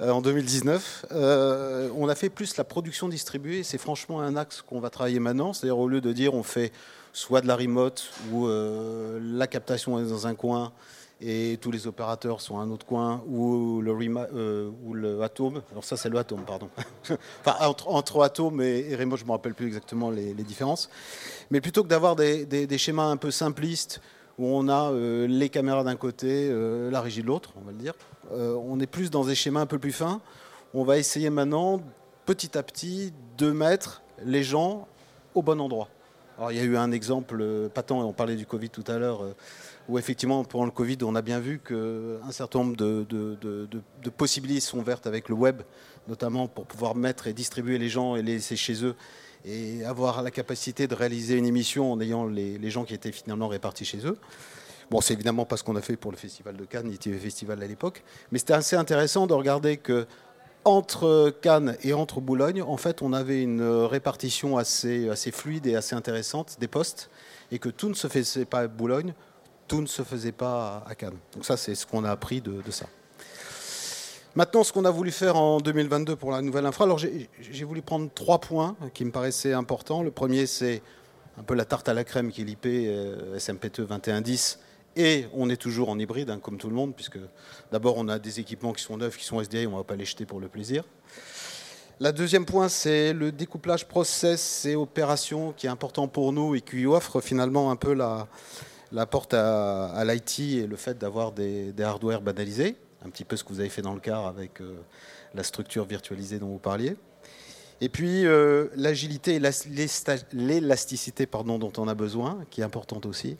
[0.00, 3.64] Euh, en 2019, euh, on a fait plus la production distribuée.
[3.64, 5.52] C'est franchement un axe qu'on va travailler maintenant.
[5.52, 6.72] C'est-à-dire, au lieu de dire on fait
[7.12, 10.72] soit de la remote ou la captation est dans un coin
[11.20, 15.20] et tous les opérateurs sont à un autre coin, ou le, ou le.
[15.70, 16.68] Alors ça, c'est le Atome, pardon.
[17.44, 20.90] enfin, entre, entre Atome et, Remote, je ne me rappelle plus exactement les, différences.
[21.50, 24.00] Mais plutôt que d'avoir des, schémas un peu simplistes,
[24.38, 27.72] où on a euh, les caméras d'un côté, euh, la régie de l'autre, on va
[27.72, 27.94] le dire.
[28.32, 30.20] Euh, on est plus dans des schémas un peu plus fins.
[30.72, 31.80] On va essayer maintenant,
[32.26, 34.88] petit à petit, de mettre les gens
[35.34, 35.88] au bon endroit.
[36.36, 39.22] Alors, il y a eu un exemple patent, on parlait du Covid tout à l'heure,
[39.88, 44.58] où effectivement, pendant le Covid, on a bien vu qu'un certain nombre de, de, possibilités
[44.58, 45.62] sont ouvertes avec le web,
[46.08, 48.96] notamment pour pouvoir mettre et distribuer les gens et les laisser chez eux
[49.44, 53.48] et avoir la capacité de réaliser une émission en ayant les, gens qui étaient finalement
[53.48, 54.18] répartis chez eux.
[54.90, 57.62] Bon, c'est évidemment pas ce qu'on a fait pour le Festival de Cannes, le Festival
[57.62, 60.06] à l'époque, mais c'était assez intéressant de regarder que
[60.64, 65.94] entre Cannes et entre Boulogne, en fait, on avait une répartition assez fluide et assez
[65.94, 67.10] intéressante des postes,
[67.50, 69.14] et que tout ne se faisait pas à Boulogne,
[69.68, 71.18] tout ne se faisait pas à Cannes.
[71.34, 72.86] Donc ça, c'est ce qu'on a appris de ça.
[74.36, 77.82] Maintenant, ce qu'on a voulu faire en 2022 pour la nouvelle infra, alors j'ai voulu
[77.82, 80.02] prendre trois points qui me paraissaient importants.
[80.02, 80.82] Le premier, c'est
[81.38, 82.66] un peu la tarte à la crème qui est l'IP
[83.38, 84.58] SMPTE 2110
[84.96, 87.18] et on est toujours en hybride, hein, comme tout le monde, puisque
[87.72, 89.96] d'abord on a des équipements qui sont neufs, qui sont SDI, on ne va pas
[89.96, 90.84] les jeter pour le plaisir.
[92.00, 96.60] La deuxième point, c'est le découplage process et opération qui est important pour nous et
[96.60, 98.26] qui offre finalement un peu la,
[99.06, 103.50] porte à, l'IT et le fait d'avoir des, hardware banalisés, un petit peu ce que
[103.50, 104.76] vous avez fait dans le car avec euh,
[105.34, 106.96] la structure virtualisée dont vous parliez.
[107.80, 109.40] Et puis euh, l'agilité et
[110.32, 113.36] l'élasticité dont on a besoin, qui est importante aussi.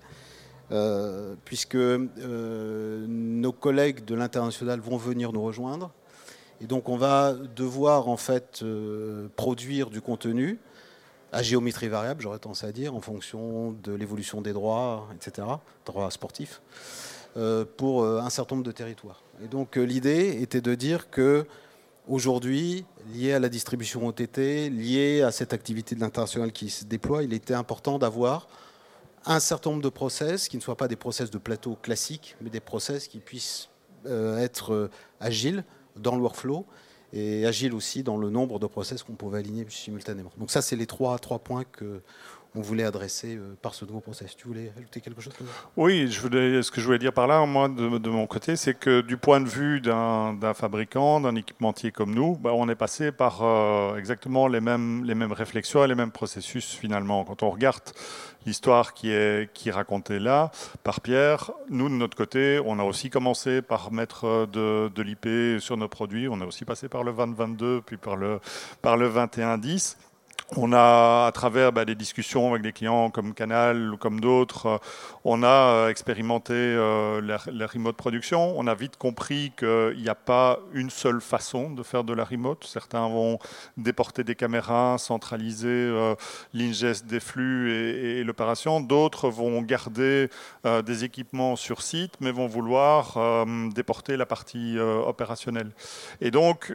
[0.73, 5.93] Euh, puisque nos collègues de l'international vont venir nous rejoindre.
[6.61, 8.65] Et donc on va devoir en fait
[9.37, 10.59] produire du contenu
[11.33, 15.47] à géométrie variable, j'aurais tendance à dire, en fonction de l'évolution des droits, etc.,
[15.85, 16.63] droits sportifs,
[17.77, 19.23] pour un certain nombre de territoires.
[19.43, 21.47] Et donc l'idée était de dire que
[22.09, 27.23] aujourd'hui, lié à la distribution OTT, lié à cette activité de l'international qui se déploie,
[27.23, 28.49] il était important d'avoir
[29.27, 32.51] un certain nombre de process qui ne soient pas des process de plateau classiques, mais
[32.51, 33.71] des process qui puissent
[34.07, 35.65] euh, être euh, agiles
[35.97, 36.67] dans le workflow
[37.13, 40.33] et agiles aussi dans le nombre de process qu'on pouvait aligner simultanément.
[40.37, 42.01] Donc ça, c'est les trois points que
[42.55, 44.37] on voulait adresser euh, par ce nouveau process.
[44.37, 45.33] Tu voulais ajouter quelque chose
[45.77, 49.17] Oui, ce que je voulais dire par là, moi, de, mon côté, c'est que du
[49.17, 53.43] point de vue d'un fabricant, d'un équipementier comme nous, bah, on est passé par
[53.97, 57.25] exactement les mêmes, réflexions et les mêmes processus finalement.
[57.25, 57.83] Quand on regarde
[58.47, 60.51] l'histoire qui est, racontée là
[60.83, 61.51] par Pierre.
[61.69, 65.89] Nous, de notre côté, on a aussi commencé par mettre euh, de, l'IP sur nos
[65.89, 66.29] produits.
[66.29, 68.41] On a aussi passé par le 2022, puis par le
[68.83, 69.97] 2110.
[70.57, 74.67] On a, à travers bah, des discussions avec des clients comme Canal ou comme d'autres,
[74.67, 74.79] euh,
[75.25, 78.53] on a euh, expérimenté euh, la, remote production.
[78.59, 82.25] On a vite compris qu'il n'y a pas une seule façon de faire de la
[82.25, 82.65] remote.
[82.65, 83.39] Certains vont
[83.79, 86.15] déporter des caméras, centraliser
[86.53, 88.81] l'ingest des flux et, l'opération.
[88.81, 90.29] D'autres vont garder
[90.65, 95.71] des équipements sur site, mais vont vouloir déporter la partie opérationnelle.
[96.21, 96.75] Et donc,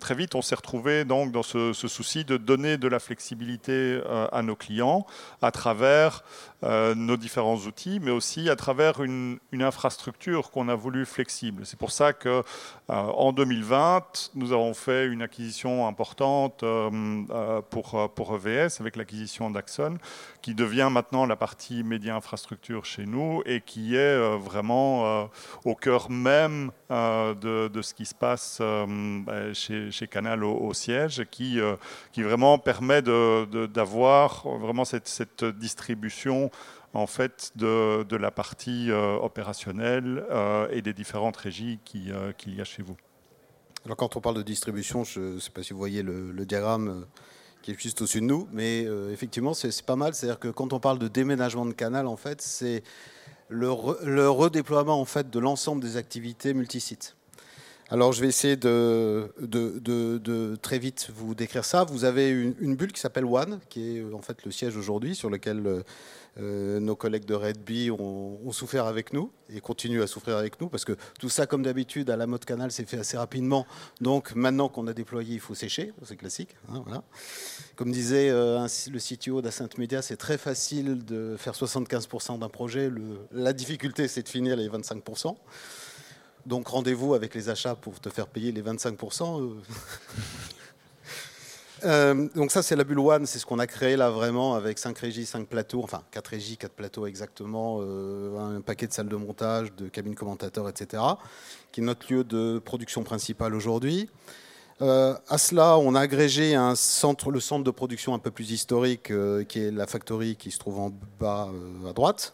[0.00, 3.72] très vite, on s'est retrouvé donc, dans ce, ce souci de donner de la flexibilité
[3.72, 5.04] euh, à nos clients
[5.40, 6.22] à travers
[6.62, 11.64] euh, nos différents outils, mais aussi à travers une, infrastructure qu'on a voulu flexible.
[11.64, 12.42] C'est pour ça que euh,
[12.88, 16.64] en 2020, nous avons fait une acquisition importante
[17.70, 19.98] pour, pour EVS avec l'acquisition d'Axon,
[20.42, 25.28] qui devient maintenant la partie média infrastructure chez nous et qui est vraiment
[25.64, 28.60] au cœur même de, ce qui se passe
[29.52, 31.60] chez, chez, Canal au, au siège, qui,
[32.12, 33.02] qui vraiment permet permet
[33.68, 36.50] d'avoir vraiment cette, distribution
[36.94, 42.54] en fait de, de la partie euh, opérationnelle euh, et des différentes régies euh, qu'il
[42.54, 42.96] y a chez vous.
[43.84, 47.06] Alors quand on parle de distribution, je ne sais pas si vous voyez le, diagramme
[47.62, 50.14] qui est juste au-dessus de nous, mais effectivement c'est pas mal.
[50.14, 52.82] C'est-à-dire que quand on parle de déménagement de canal, en fait, c'est
[53.48, 53.70] le,
[54.04, 57.16] le, redéploiement en fait de l'ensemble des activités multisites.
[57.92, 59.28] Alors, je vais essayer de,
[60.62, 61.84] très vite vous décrire ça.
[61.84, 65.14] Vous avez une, bulle qui s'appelle One, qui est euh, en fait le siège aujourd'hui
[65.14, 65.82] sur lequel euh,
[66.40, 70.58] euh, nos collègues de Red Bee ont, souffert avec nous et continuent à souffrir avec
[70.58, 73.66] nous parce que tout ça, comme d'habitude, à la mode canal, c'est fait assez rapidement.
[74.00, 75.92] Donc, maintenant qu'on a déployé, il faut sécher.
[76.02, 76.56] C'est classique.
[76.70, 77.02] Hein,
[77.76, 82.90] comme disait le CTO d'Ascent Media, c'est très facile de faire 75% d'un projet.
[83.32, 85.36] la difficulté, c'est de finir les 25%.
[86.46, 89.40] Donc rendez-vous avec les achats pour te faire payer les 25%.
[89.40, 89.54] Euh.
[91.84, 94.78] Euh, donc ça c'est la bulle One, c'est ce qu'on a créé là vraiment avec
[94.78, 99.08] 5 régies, 5 plateaux, enfin 4 régies, 4 plateaux exactement, euh, un paquet de salles
[99.08, 101.02] de montage, de cabines commentateurs, etc.
[101.72, 104.08] qui est notre lieu de production principal aujourd'hui.
[104.78, 109.12] à cela, on a agrégé un centre, le centre de production un peu plus historique,
[109.48, 111.48] qui est la factory qui se trouve en bas
[111.84, 112.32] à droite.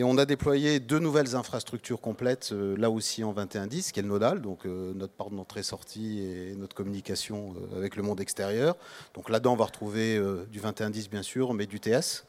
[0.00, 4.02] Et on a déployé deux nouvelles infrastructures complètes, euh, là aussi en 2110, qui est
[4.02, 8.78] le nodal, donc euh, notre porte d'entrée-sortie et notre communication euh, avec le monde extérieur.
[9.12, 10.18] Donc là-dedans, on va retrouver
[10.50, 12.24] du 2110 bien sûr, mais du TS.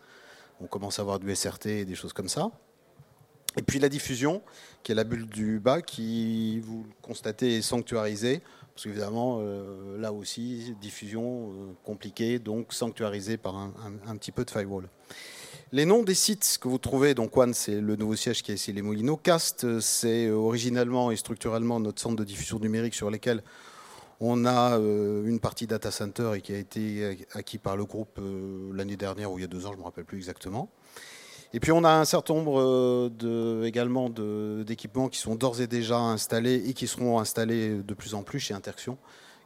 [0.60, 2.52] On commence à avoir du SRT et des choses comme ça.
[3.56, 4.42] Et puis la diffusion,
[4.84, 8.42] qui est la bulle du bas, qui, vous le constatez, est sanctuarisée.
[8.74, 9.42] Parce qu'évidemment,
[9.98, 14.90] là aussi, diffusion compliquée, donc sanctuarisée par un petit peu de firewall.
[15.74, 18.56] Les noms des sites que vous trouvez, donc One, c'est le nouveau siège qui est
[18.56, 19.16] ici les Moulineaux.
[19.16, 23.42] Cast, c'est originalement et structurellement notre centre de diffusion numérique sur lequel
[24.20, 28.20] on a euh, une partie data center et qui a été acquis par le groupe
[28.20, 30.68] euh, l'année dernière ou il y a deux ans, je ne me rappelle plus exactement.
[31.54, 36.00] Et puis on a un certain nombre euh, également d'équipements qui sont d'ores et déjà
[36.00, 38.98] installés et qui seront installés de plus en plus chez Interxion,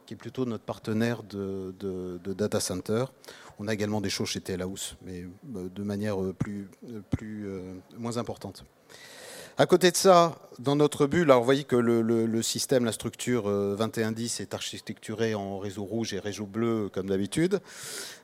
[0.06, 3.04] qui est plutôt notre partenaire de, de data center
[3.58, 6.68] On a également des choses chez Telhaus, mais de manière plus,
[7.10, 7.48] plus,
[7.96, 8.64] moins importante.
[9.58, 13.44] À côté de ça, dans notre bulle, alors vous voyez que le, système, la structure
[13.44, 17.60] 2110 est architecturée en réseau rouge et réseau bleu comme d'habitude,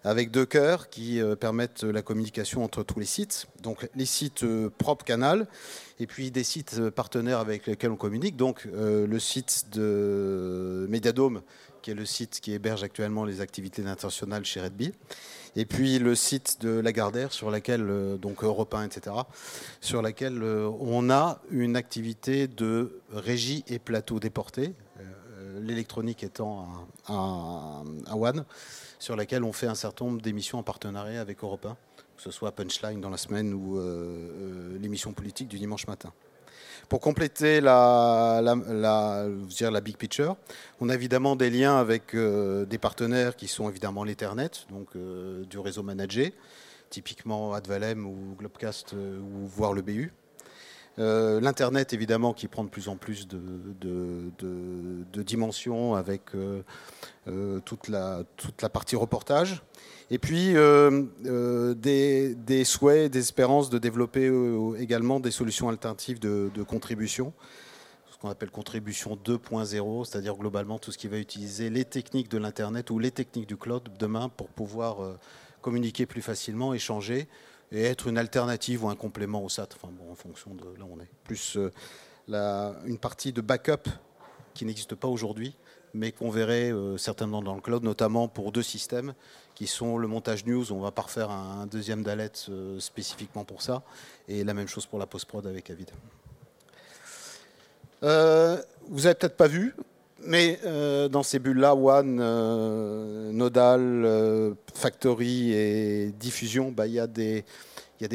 [0.05, 3.47] avec deux cœurs qui permettent la communication entre tous les sites.
[3.63, 4.45] Donc les sites
[4.77, 5.47] propres canal
[6.01, 8.37] et puis des sites partenaires avec lesquels on communique.
[8.37, 11.41] Donc le site de Mediadome,
[11.83, 14.93] qui est le site qui héberge actuellement les activités internationales chez Redby
[15.57, 19.17] et puis le site de Lagardère sur laquelle euh, donc Europe 1, etc.
[19.81, 26.69] sur laquelle euh, on a une activité de régie et plateau déporté, euh, l'électronique étant
[27.09, 28.45] un, One,
[28.99, 31.77] sur laquelle on fait un certain nombre d'émissions en partenariat avec Europe 1,
[32.17, 33.81] que ce soit Punchline dans la semaine ou
[34.81, 36.13] l'émission politique du dimanche matin.
[36.93, 40.37] Pour compléter la, la, big picture,
[40.79, 45.43] on a évidemment des liens avec euh, des partenaires qui sont évidemment l'Ethernet, donc euh,
[45.47, 46.35] du réseau managé,
[46.91, 50.13] typiquement Advalem ou Globcast euh, ou voire le BU.
[50.99, 53.41] L'Internet, évidemment, qui prend de plus en plus de,
[53.81, 56.23] de dimensions avec
[57.65, 59.63] toute, la, toute la partie reportage.
[60.13, 66.19] Et puis euh, euh, des, souhaits, des espérances de développer euh, également des solutions alternatives
[66.19, 67.33] de, contribution,
[68.11, 72.37] ce qu'on appelle contribution 2.0, c'est-à-dire globalement tout ce qui va utiliser les techniques de
[72.37, 74.99] l'Internet ou les techniques du cloud demain pour pouvoir
[75.63, 77.27] communiquer plus facilement, échanger
[77.73, 80.85] et être une alternative ou un complément au SAT, enfin bon, en fonction de là
[80.85, 81.09] où on est.
[81.25, 81.59] Plus
[82.29, 83.89] une partie de backup
[84.55, 85.57] qui n'existe pas aujourd'hui,
[85.95, 89.15] mais qu'on verrait certainement dans le cloud, notamment pour deux systèmes
[89.55, 90.73] qui sont le montage news.
[90.73, 93.83] On va pas refaire un deuxième Dalet euh, spécifiquement pour ça.
[94.29, 95.91] Et la même chose pour la post-prod avec Avid.
[98.03, 99.75] Euh, vous avez peut-être pas vu,
[100.25, 102.17] mais euh, dans ces bulles-là, One,
[103.33, 107.45] Nodal, Factory et Diffusion, bah, il y, a des,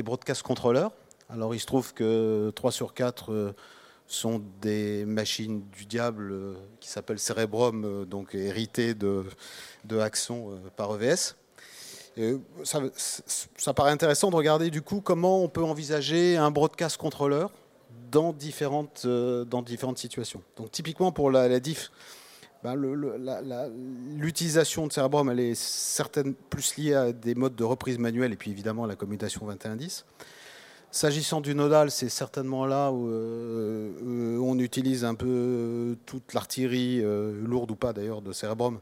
[0.04, 0.92] broadcast controllers.
[1.30, 3.54] Alors il se trouve que 3 sur 4
[4.08, 6.34] sont des machines du diable
[6.80, 9.26] qui s'appellent Cerebrum, donc héritées de,
[10.00, 11.36] Axon euh, par EVS.
[12.64, 17.48] ça, paraît intéressant de regarder du coup comment on peut envisager un broadcast controller
[18.12, 20.42] dans différentes, euh, dans différentes situations.
[20.56, 21.92] Donc typiquement pour la, diff,
[22.64, 22.76] ben,
[24.18, 28.38] l'utilisation de Cerebrum elle est certaine plus liée à des modes de reprise manuelle et
[28.38, 30.06] puis évidemment à la commutation 2110.
[30.90, 37.72] S'agissant du nodal, c'est certainement là où euh, on utilise un peu toute l'artillerie, lourde
[37.72, 38.80] ou pas d'ailleurs, de Cerebrum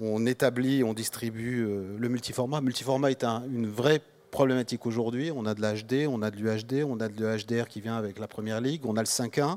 [0.00, 2.60] on établit, on distribue euh, le multiformat.
[2.60, 4.00] Multiformat est une vraie
[4.38, 5.32] problématique aujourd'hui.
[5.34, 8.20] On a de l'HD, on a de l'UHD, on a de l'HDR qui vient avec
[8.20, 9.56] la première ligue, on a le 5.1.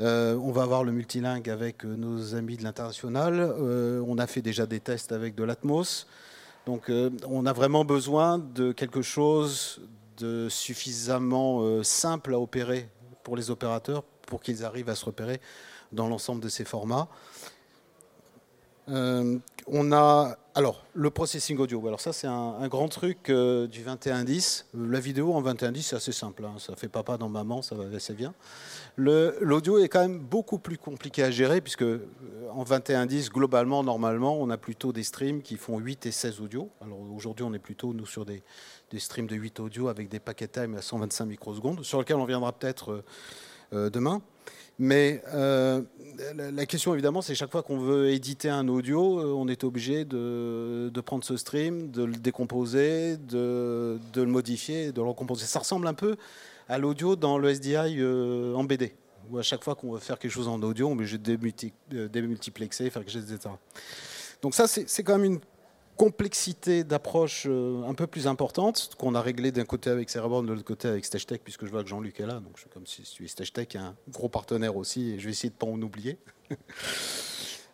[0.00, 3.40] Euh, on va avoir le multilingue avec euh, nos amis de l'international.
[3.40, 6.08] on a fait déjà des tests avec de l'Atmos.
[6.66, 6.90] Donc
[7.28, 9.80] on a vraiment besoin de quelque chose
[10.18, 12.88] de suffisamment simple à opérer
[13.22, 15.40] pour les opérateurs pour qu'ils arrivent à se repérer
[15.92, 17.06] dans l'ensemble de ces formats.
[18.88, 19.38] Euh,
[19.68, 21.86] on a alors le processing audio.
[21.86, 24.66] Alors ça c'est un, grand truc euh, du 2110.
[24.74, 26.44] La vidéo en 2110 c'est assez simple.
[26.44, 26.56] Hein.
[26.58, 28.34] Ça fait papa dans maman, ça va assez bien.
[28.96, 32.06] L'audio est quand même beaucoup plus compliqué à gérer puisque euh,
[32.50, 36.68] en 2110 globalement normalement on a plutôt des streams qui font 8 et 16 audio.
[36.82, 38.42] Alors aujourd'hui on est plutôt nous sur des,
[38.98, 42.52] streams de 8 audio avec des paquets time à 125 microsecondes sur lesquels on viendra
[42.52, 43.02] peut-être
[43.72, 44.20] demain.
[44.78, 45.82] Mais euh,
[46.34, 50.04] la question, évidemment, c'est chaque fois qu'on veut éditer un audio, euh, on est obligé
[50.04, 55.46] de, prendre ce stream, de le décomposer, de, le modifier, de le recomposer.
[55.46, 56.16] Ça ressemble un peu
[56.68, 58.94] à l'audio dans le SDI euh, en BD,
[59.30, 62.06] où à chaque fois qu'on veut faire quelque chose en audio, on est obligé de
[62.08, 63.54] démultiplexer, faire quelque chose, etc.
[64.40, 65.40] Donc ça, c'est quand même une
[65.96, 70.52] complexité d'approche euh, un peu plus importante qu'on a réglé d'un côté avec Cerebrum, de
[70.52, 72.34] l'autre côté avec StageTech, puisque je vois que Jean-Luc est là.
[72.34, 75.50] Donc, je suis comme si StageTech est un gros partenaire aussi, et je vais essayer
[75.50, 76.18] de ne pas en oublier.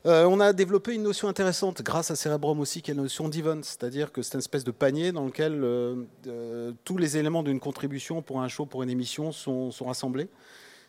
[0.06, 3.28] Euh, on a développé une notion intéressante grâce à Cerebrum aussi, qui est la notion
[3.28, 7.58] d'event, c'est-à-dire que c'est une espèce de panier dans lequel euh, tous les éléments d'une
[7.58, 10.28] contribution pour un show, pour une émission sont, sont rassemblés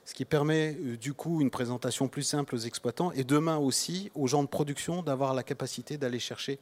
[0.05, 4.25] ce qui permet du coup une présentation plus simple aux exploitants et demain aussi aux
[4.25, 6.57] gens de production d'avoir la capacité d'aller chercher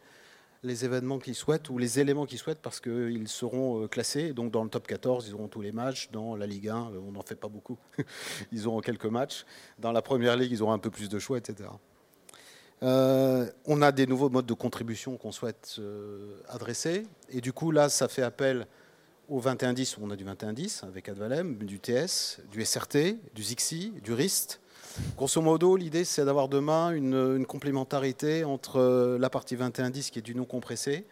[0.68, 4.34] les événements qu'ils souhaitent ou les éléments qu'ils souhaitent parce qu'ils seront euh, classés.
[4.34, 6.09] Donc dans le top 14, ils auront tous les matchs.
[6.11, 7.78] Dans la Ligue 1, euh, on n'en fait pas beaucoup.
[8.51, 9.45] ils auront quelques matchs.
[9.80, 11.70] Dans la Première Ligue, ils auront un peu plus de choix, etc.
[12.84, 15.80] Euh, on a des nouveaux modes de contribution qu'on souhaite
[16.47, 17.07] adresser.
[17.30, 18.68] Et du coup, là, ça fait appel
[19.28, 19.97] au 2110.
[19.99, 24.59] On a du 2110 avec Advalem, du TS, du SRT, du Zixi, du RIST
[25.16, 30.22] Grosso modo, l'idée, c'est d'avoir demain une, complémentarité entre euh, la partie 21.10 qui est
[30.22, 31.06] du non compressé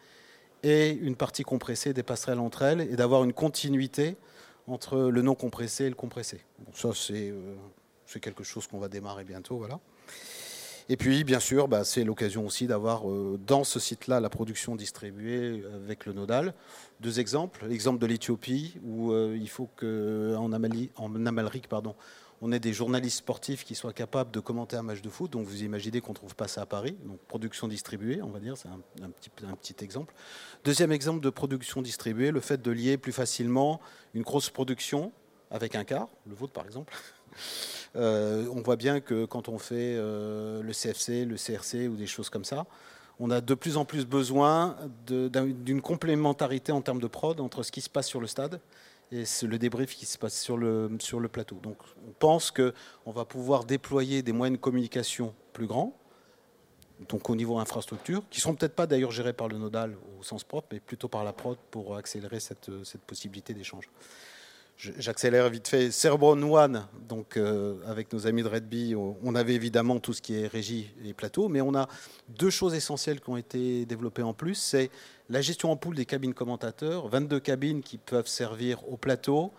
[0.64, 4.16] et une partie compressée des passerelles entre elles et d'avoir une continuité
[4.68, 6.42] entre le non compressé et le compressé.
[6.74, 7.56] ça, euh,
[8.06, 9.58] c'est quelque chose qu'on va démarrer bientôt.
[9.58, 9.80] Voilà.
[10.88, 14.76] Et puis, bien sûr, bah, c'est l'occasion aussi d'avoir euh, dans ce site-là la production
[14.76, 16.54] distribuée avec le nodal.
[17.00, 17.66] Deux exemples.
[17.68, 21.96] L'exemple de l'Éthiopie, où il faut qu'en en Amalric, pardon,
[22.42, 25.32] on ait des journalistes sportifs qui soient capables de commenter un match de foot.
[25.32, 26.96] Donc vous imaginez qu'on ne trouve pas ça à Paris.
[27.06, 29.12] Donc production distribuée, on va dire, c'est un,
[29.52, 30.14] petit, exemple.
[30.64, 33.80] Deuxième exemple de production distribuée, le fait de lier plus facilement
[34.14, 35.12] une grosse production
[35.52, 36.94] avec un car, le vôtre par exemple.
[37.98, 42.08] Euh, on voit bien que quand on fait euh, le CFC, le CRC ou des
[42.08, 42.66] choses comme ça,
[43.20, 44.76] on a de plus en plus besoin
[45.08, 48.60] d'une complémentarité en termes de prod entre ce qui se passe sur le stade
[49.12, 51.58] et c'est le débrief qui se passe sur le, sur le plateau.
[51.62, 51.78] Donc
[52.08, 55.98] on pense qu'on va pouvoir déployer des moyens de communication plus grands,
[57.10, 60.24] donc au niveau infrastructure, qui ne seront peut-être pas d'ailleurs gérés par le nodal au
[60.24, 63.90] sens propre, mais plutôt par la prod pour accélérer cette, cette possibilité d'échange.
[64.78, 65.90] J'accélère vite fait.
[65.90, 70.36] Cerebron One, donc euh, avec nos amis de Redby, on avait évidemment tout ce qui
[70.36, 71.88] est régie et plateau, mais on a
[72.28, 74.56] deux choses essentielles qui ont été développées en plus.
[74.56, 74.92] C'est
[75.30, 79.52] la gestion en poule des cabines commentateurs, 22 cabines qui peuvent servir au plateau,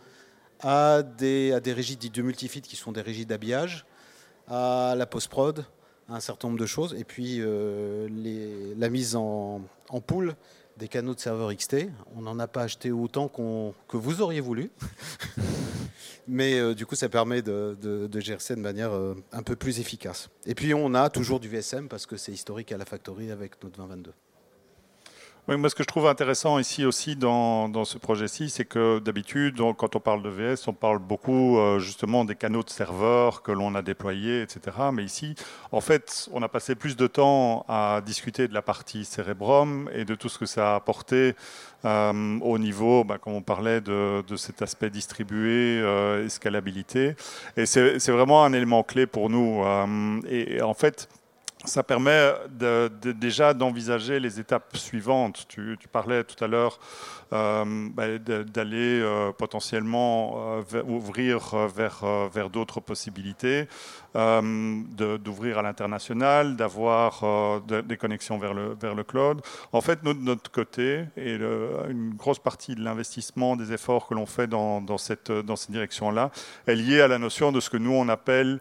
[0.61, 3.85] à des, des régies dites de multifit qui sont des régies d'habillage,
[4.49, 5.65] à la post-prod,
[6.09, 8.09] à un certain nombre de choses, et puis euh,
[8.77, 9.63] la mise en,
[10.07, 10.35] poule
[10.77, 11.89] des canaux de serveur XT.
[12.17, 14.71] On n'en a pas acheté autant que vous auriez voulu.
[16.29, 19.55] Mais euh, du coup, ça permet de, de, gérer ça de manière euh, un peu
[19.55, 20.29] plus efficace.
[20.45, 23.63] Et puis, on a toujours du VSM parce que c'est historique à la factory avec
[23.63, 24.13] notre 2022.
[25.49, 29.63] Oui, moi, ce que je trouve intéressant ici aussi dans, ce projet-ci, c'est que d'habitude,
[29.79, 33.53] quand on parle de VS, on parle beaucoup euh, justement des canaux de serveurs que
[33.53, 34.77] l'on a déployés, etc.
[34.93, 35.37] Mais ici,
[35.71, 40.05] en fait, on a passé plus de temps à discuter de la partie Cerebrum et
[40.05, 41.37] de tout ce que ça a apporté
[41.85, 46.27] euh, au niveau, bah, comme on parlait de, cet aspect distribué euh,
[47.57, 49.63] et c'est vraiment un élément clé pour nous.
[50.29, 51.09] et en fait,
[51.67, 55.47] ça permet déjà d'envisager les étapes suivantes.
[55.49, 56.79] Tu, parlais tout à l'heure
[57.33, 63.69] euh, bah, d'aller euh, potentiellement euh, ouvrir vers d'autres possibilités,
[64.17, 69.41] d'ouvrir à l'international, d'avoir des connexions vers le, vers le cloud.
[69.73, 74.15] En fait, nous, de notre côté, et une grosse partie de l'investissement, des efforts que
[74.15, 76.31] l'on fait dans, dans, cette, dans cette direction-là,
[76.67, 78.61] est liée à la notion de ce que nous, on appelle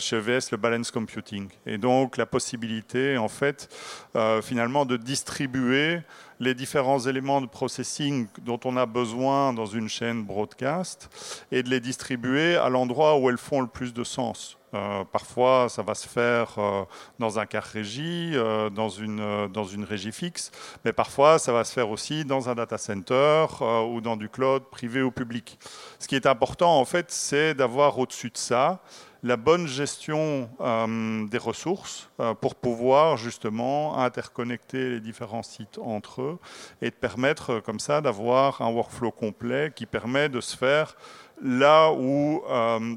[0.00, 1.48] chez EVS le balance computing.
[1.64, 3.68] Et donc la possibilité, en fait,
[4.16, 6.00] euh, finalement, de distribuer
[6.40, 11.08] les différents éléments de processing dont on a besoin dans une chaîne broadcast
[11.50, 14.58] et de les distribuer à l'endroit où elles font le plus de sens.
[14.76, 16.84] Euh, parfois, ça va se faire euh,
[17.18, 18.34] dans un car régie,
[18.72, 20.50] dans, une, dans une régie fixe,
[20.84, 23.46] mais parfois, ça va se faire aussi dans un data center
[23.90, 25.58] ou dans du cloud privé ou public.
[25.98, 28.80] Ce qui est important, en fait, c'est d'avoir au-dessus de ça
[29.26, 36.22] la bonne gestion euh, des ressources euh, pour pouvoir justement interconnecter les différents sites entre
[36.22, 36.38] eux
[36.80, 40.96] et de permettre euh, comme ça d'avoir un workflow complet qui permet de se faire
[41.42, 42.42] là où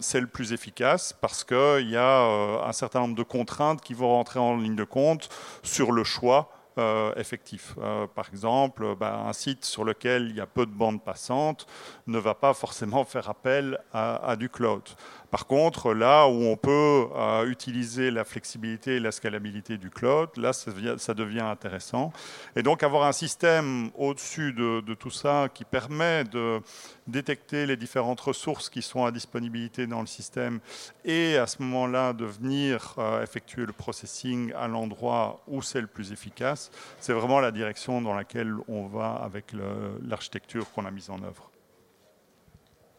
[0.01, 2.21] c'est le plus efficace parce qu'il y a
[2.65, 5.29] un certain nombre de contraintes qui vont rentrer en ligne de compte
[5.63, 6.51] sur le choix
[7.17, 7.75] effectif.
[8.15, 11.67] par exemple, bah, un site sur lequel il y a peu de bandes passantes
[12.07, 14.83] ne va pas forcément faire appel à du cloud.
[15.31, 20.29] Par contre, là où on peut euh, utiliser la flexibilité et la scalabilité du cloud,
[20.37, 22.11] là, ça devient, intéressant.
[22.55, 26.59] Et donc, avoir un système au-dessus de, tout ça qui permet de
[27.07, 30.59] détecter les différentes ressources qui sont à disponibilité dans le système
[31.05, 35.87] et à ce moment-là de venir euh, effectuer le processing à l'endroit où c'est le
[35.87, 39.53] plus efficace, c'est vraiment la direction dans laquelle on va avec
[40.07, 41.48] l'architecture qu'on a mise en œuvre.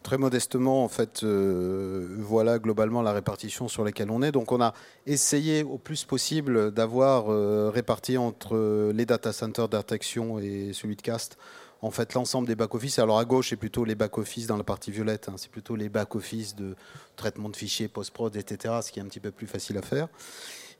[0.03, 4.33] Très modestement, en fait, euh, voilà globalement la répartition sur laquelle on est.
[4.33, 4.73] Donc, on a
[5.07, 11.03] essayé au plus possible d'avoir euh, réparti entre les data centers d'Artection et celui de
[11.03, 11.37] Cast,
[11.83, 12.99] en fait, l'ensemble des back-office.
[12.99, 15.29] Alors, à gauche, c'est plutôt les back-office dans la partie violette.
[15.29, 15.35] Hein.
[15.37, 16.77] c'est plutôt les back-office de
[17.17, 20.09] traitement de fichiers, post-prod, etc., ce qui est un petit peu plus facile à faire.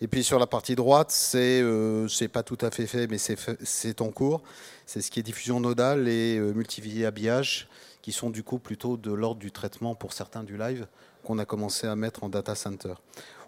[0.03, 4.01] Et puis sur la partie droite, c'est euh, pas tout à fait fait, mais c'est
[4.01, 4.43] en cours.
[4.87, 7.69] C'est ce qui est diffusion nodale et euh, multivier habillage
[8.03, 10.87] qui sont du coup plutôt de l'ordre du traitement pour certains du live
[11.25, 12.95] qu'on a commencé à mettre en data center.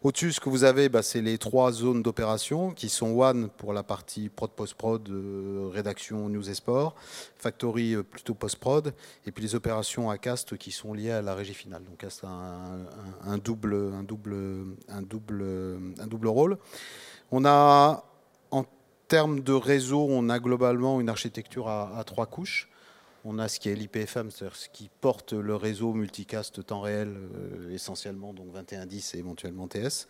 [0.02, 3.72] Au-dessus, ce que vous avez, bah, c'est les trois zones d'opération qui sont One pour
[3.72, 6.96] la partie prod post-prod, euh, rédaction news et sport,
[7.36, 8.92] Factory euh, plutôt post-prod,
[9.26, 11.84] et puis les opérations à cast qui sont liées à la régie finale.
[11.84, 12.28] Donc cast a
[13.24, 14.36] un, double, un, double,
[14.88, 15.44] un, double,
[15.98, 16.58] un double rôle.
[17.30, 18.04] On a
[19.12, 22.70] termes de réseau, on a globalement une architecture à, trois couches.
[23.24, 27.14] On a ce qui est l'IPFM, c'est-à-dire ce qui porte le réseau multicast temps réel,
[27.16, 30.08] euh, essentiellement, donc 2110 et éventuellement TS.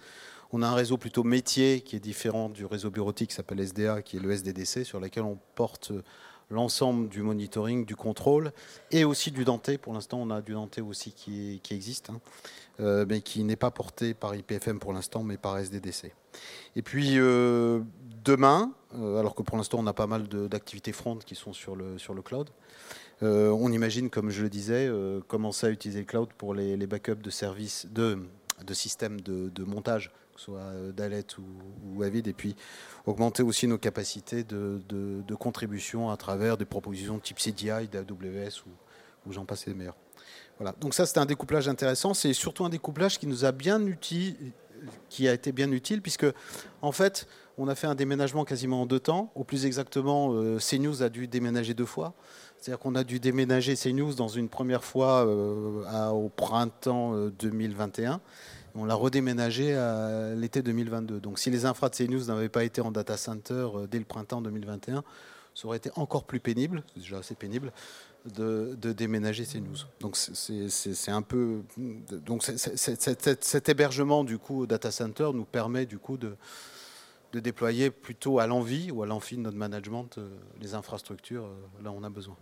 [0.50, 4.00] On a un réseau plutôt métier qui est différent du réseau bureautique qui s'appelle SDA,
[4.00, 5.92] qui est le SDDC, sur lequel on porte
[6.48, 8.52] l'ensemble du monitoring, du contrôle
[8.90, 9.76] et aussi du Dante.
[9.78, 12.20] Pour l'instant, on a du Dante aussi qui, existe, hein,
[12.80, 16.12] euh, mais qui n'est pas porté par IPFM pour l'instant, mais par SDDC.
[16.76, 17.80] Et puis euh,
[18.24, 22.22] demain, alors que pour l'instant, on a pas mal d'activités front qui sont sur le
[22.22, 22.50] cloud.
[23.22, 24.90] On imagine, comme je le disais,
[25.28, 28.18] commencer à utiliser le cloud pour les, backups de services, de,
[28.72, 32.56] systèmes de, montage que ce soit euh, Dalet ou, Avid, et puis
[33.06, 38.64] augmenter aussi nos capacités de, contribution à travers des propositions type CDI, d'AWS
[39.26, 39.96] ou, j'en passe les meilleurs.
[40.58, 40.74] Voilà.
[40.80, 42.14] Donc ça, c'est un découplage intéressant.
[42.14, 44.36] C'est surtout un découplage qui nous a bien utile,
[45.08, 46.26] qui a été bien utile, puisque
[46.80, 47.26] en fait,
[47.58, 49.32] on a fait un déménagement quasiment en deux temps.
[49.34, 52.14] Au plus exactement, euh, CNews a dû déménager deux fois.
[52.62, 58.20] C'est-à-dire qu'on a dû déménager CNews dans une première fois euh, au printemps 2021
[58.74, 61.20] on l'a redéménagé à l'été 2022.
[61.20, 64.04] Donc si les infras de CNews n'avaient pas été en data center euh, dès le
[64.04, 65.04] printemps 2021,
[65.54, 67.72] ça aurait été encore plus pénible, c'est déjà assez pénible,
[68.24, 69.86] de, déménager CNews.
[70.00, 71.62] Donc c'est un peu...
[72.24, 76.36] Donc cet hébergement du coup au data center nous permet du coup de,
[77.32, 81.82] de déployer plutôt à l'envie ou à l'envie de notre management euh, les infrastructures euh,
[81.84, 82.36] là où on a besoin.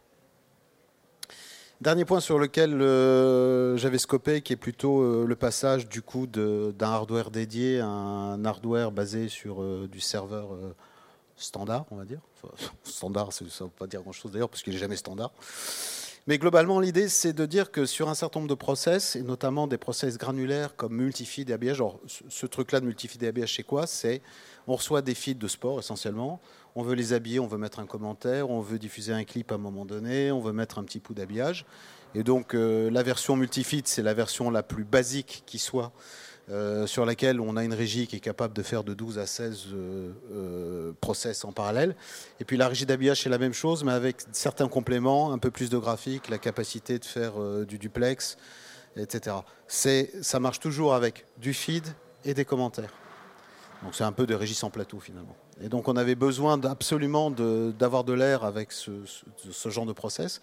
[1.81, 6.27] Dernier point sur lequel euh, j'avais scopé, qui est plutôt euh, le passage du coup
[6.27, 10.51] d'un hardware dédié à un hardware basé sur euh, du serveur
[11.37, 12.21] standard, on va dire.
[12.85, 15.33] standard, ça ne veut pas dire grand-chose d'ailleurs, parce qu'il n'est jamais standard.
[16.27, 19.67] Mais globalement, l'idée, c'est de dire que sur un certain nombre de process, et notamment
[19.67, 23.87] des process granulaires comme multifeed et alors ce truc-là de multifeed et habillage, c'est quoi?
[23.87, 24.21] C'est
[24.67, 26.41] on reçoit des feeds de sport essentiellement,
[26.75, 29.55] on veut les habiller, on veut mettre un commentaire, on veut diffuser un clip à
[29.55, 31.65] un moment donné, on veut mettre un petit coup d'habillage.
[32.15, 35.93] Et donc euh, la version multifeed, c'est la version la plus basique qui soit,
[36.51, 39.27] euh, sur laquelle on a une régie qui est capable de faire de 12 à
[39.27, 41.95] 16 euh, process en parallèle.
[42.41, 45.51] Et puis la régie d'habillage, c'est la même chose, mais avec certains compléments, un peu
[45.51, 47.35] plus de graphique, la capacité de faire
[47.67, 48.37] du duplex,
[48.97, 49.37] etc.
[49.69, 51.85] Ça marche toujours avec du feed
[52.25, 52.93] et des commentaires.
[53.83, 55.37] Donc c'est un peu de régis en plateau finalement.
[55.63, 58.91] Et donc on avait besoin absolument d'avoir de, l'air avec ce,
[59.67, 60.41] genre de process.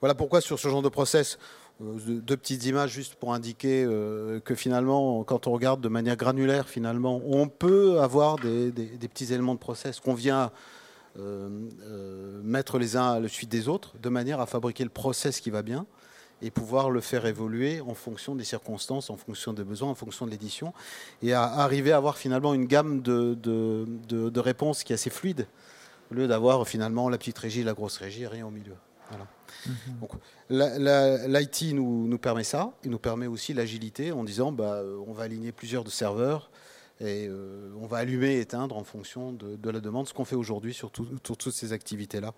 [0.00, 1.38] Voilà pourquoi sur ce genre de process, euh,
[1.80, 6.68] deux petites images juste pour indiquer euh, que finalement, quand on regarde de manière granulaire,
[6.68, 10.50] finalement, on peut avoir des, petits éléments de process qu'on vient
[11.18, 11.48] euh,
[12.42, 15.50] mettre les uns à la suite des autres, de manière à fabriquer le process qui
[15.50, 15.86] va bien
[16.42, 20.26] et pouvoir le faire évoluer en fonction des circonstances, en fonction des besoins, en fonction
[20.26, 20.72] de l'édition,
[21.22, 25.46] et à arriver à avoir finalement une gamme de, de, réponses qui est assez fluide,
[26.10, 28.74] au lieu d'avoir finalement la petite régie, la grosse régie, rien au milieu.
[29.10, 29.26] Voilà.
[29.66, 31.26] Mhm.
[31.28, 35.24] L'IT nous, nous, permet ça, il nous permet aussi l'agilité en disant bah, on va
[35.24, 36.50] aligner plusieurs de serveurs
[37.00, 40.36] et euh, on va allumer et éteindre en fonction de, la demande, ce qu'on fait
[40.36, 40.92] aujourd'hui sur,
[41.24, 42.34] sur toutes ces activités-là.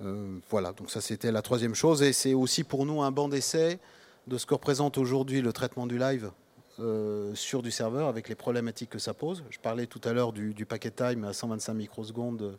[0.00, 2.02] Euh, voilà, donc ça c'était la troisième chose.
[2.02, 3.78] Et c'est aussi pour nous un banc d'essai
[4.26, 6.30] de ce que représente aujourd'hui le traitement du live
[6.78, 9.44] euh, sur du serveur avec les problématiques que ça pose.
[9.50, 12.58] Je parlais tout à l'heure du, packet time à 125 microsecondes.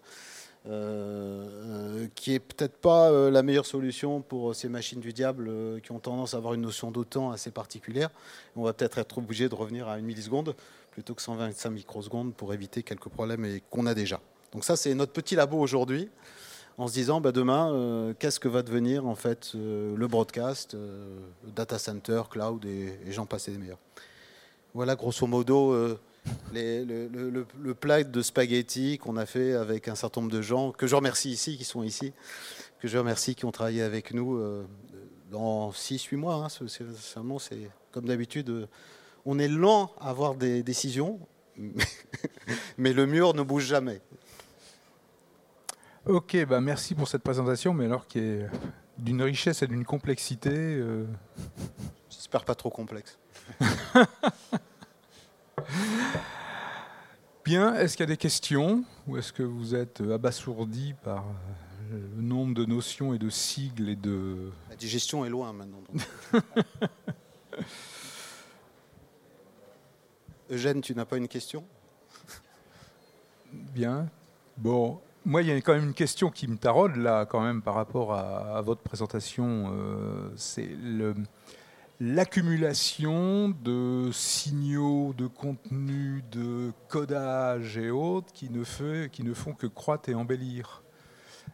[0.68, 5.50] Euh, qui est peut-être pas la meilleure solution pour ces machines du diable
[5.82, 8.10] qui ont tendance à avoir une notion de temps assez particulière.
[8.56, 10.56] On va peut-être être obligé de revenir à une milliseconde
[10.92, 14.20] plutôt que 125 microsecondes pour éviter quelques problèmes qu'on a déjà.
[14.52, 16.10] Donc ça, c'est notre petit labo aujourd'hui
[16.78, 20.74] en se disant bah, demain, euh, qu'est-ce que va devenir en fait euh, le broadcast,
[20.76, 21.20] euh,
[21.56, 23.80] data center, cloud et, j'en passe les meilleurs.
[24.74, 25.98] Voilà grosso modo
[26.54, 30.88] le, le, plat de spaghetti qu'on a fait avec un certain nombre de gens, que
[30.88, 32.14] je remercie ici, qui sont ici,
[32.80, 34.42] que je remercie, qui ont travaillé avec nous
[35.32, 36.36] dans 6-8 mois.
[36.36, 38.68] Hein, c'est comme d'habitude,
[39.26, 41.20] on est lent à avoir des décisions,
[42.78, 44.02] mais le mur ne bouge jamais.
[46.06, 48.46] Ok, bah merci pour cette présentation, mais alors qui est
[48.98, 50.50] d'une richesse et d'une complexité.
[50.52, 51.06] Euh.
[52.10, 53.18] J'espère pas trop complexe.
[57.46, 61.26] Bien, est-ce qu'il y a des questions ou est-ce que vous êtes abasourdi par
[61.92, 64.52] euh, le nombre de notions et de sigles et de...
[64.70, 65.82] La digestion est loin maintenant.
[70.52, 71.64] Eugène, tu n'as pas une question?
[73.52, 74.10] Bien.
[74.58, 77.62] Bon, moi, il y a quand même une question qui me taraude là, quand même,
[77.62, 79.72] par rapport à, votre présentation.
[79.74, 80.70] Euh, c'est
[82.00, 89.54] l'accumulation de signaux, de contenu, de codage et autres qui ne, fait, qui ne font
[89.54, 90.84] que croître et embellir.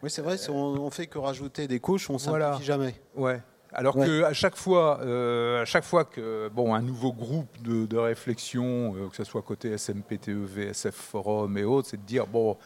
[0.03, 2.95] Oui, c'est vrai, on, ne fait que rajouter des couches, on ne simplifie jamais.
[3.15, 3.41] Ouais.
[3.73, 7.61] Alors qu'à que à chaque fois, euh, à chaque fois que bon, un nouveau groupe
[7.61, 12.25] de, réflexion, euh, que ce soit côté SMPTEV, SF Forum et autres, c'est de dire
[12.25, 12.57] bon,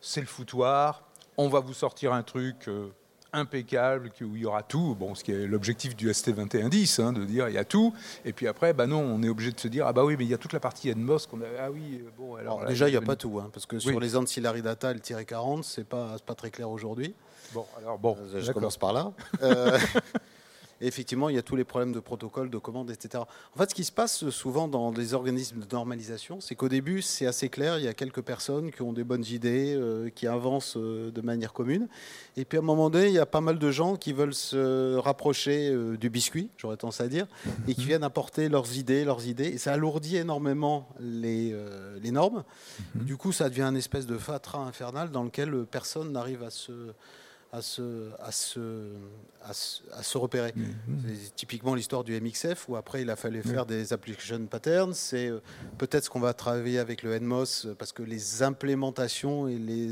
[0.00, 1.04] c'est le foutoir,
[1.36, 2.88] on va vous sortir un truc euh,
[3.32, 7.24] impeccable, où il y aura tout, bon, ce qui est l'objectif du ST2110, hein, de
[7.24, 9.68] dire il y a tout, et puis après, bah non, on est obligé de se
[9.68, 11.70] dire, ah bah oui, mais il y a toute la partie NMOS qu'on a, ah
[11.70, 12.64] oui, bon, alors...
[12.66, 15.24] déjà, il n'y a pas tout, hein, parce que sur les ancillary data, le tiré
[15.24, 17.14] 40, c'est pas, pas très clair aujourd'hui.
[17.52, 19.12] Bon, alors bon, euh, je commence par là.
[19.42, 19.78] Euh,
[20.86, 23.24] effectivement, il y a tous les problèmes de protocole, de commandes, etc.
[23.54, 27.02] En fait, ce qui se passe souvent dans les organismes de normalisation, c'est qu'au début,
[27.02, 27.78] c'est assez clair.
[27.78, 31.20] Il y a quelques personnes qui ont des bonnes idées, euh, qui avancent euh, de
[31.20, 31.88] manière commune.
[32.36, 34.34] Et puis, à un moment donné, il y a pas mal de gens qui veulent
[34.34, 37.26] se rapprocher euh, du biscuit, j'aurais tendance à dire,
[37.68, 39.48] et qui viennent apporter leurs idées, leurs idées.
[39.48, 41.54] Et ça alourdit énormément les,
[42.02, 42.44] les normes.
[42.94, 43.04] Mhm.
[43.04, 46.72] Du coup, ça devient un espèce de fatras infernal dans lequel personne n'arrive à se
[47.52, 48.60] à se, à se,
[49.42, 49.52] à
[50.02, 50.54] se, repérer.
[51.06, 54.94] C'est typiquement l'histoire du MXF où après il a fallu faire des application patterns.
[54.94, 55.40] C'est euh,
[55.78, 59.88] peut-être ce qu'on va travailler avec le NMOS parce que les implémentations et les,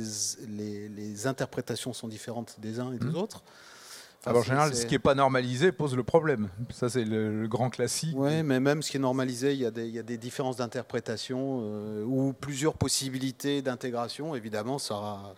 [0.49, 3.17] les, interprétations sont différentes des uns et des mmh.
[3.17, 3.43] autres.
[4.25, 6.49] Alors, en général, ce qui n'est pas normalisé pose le problème.
[6.71, 8.15] Ça, c'est le, grand classique.
[8.17, 10.19] Oui, mais même ce qui est normalisé, il y a des, il y a des
[10.19, 14.35] différences d'interprétation euh, ou plusieurs possibilités d'intégration.
[14.35, 15.35] Évidemment, ça,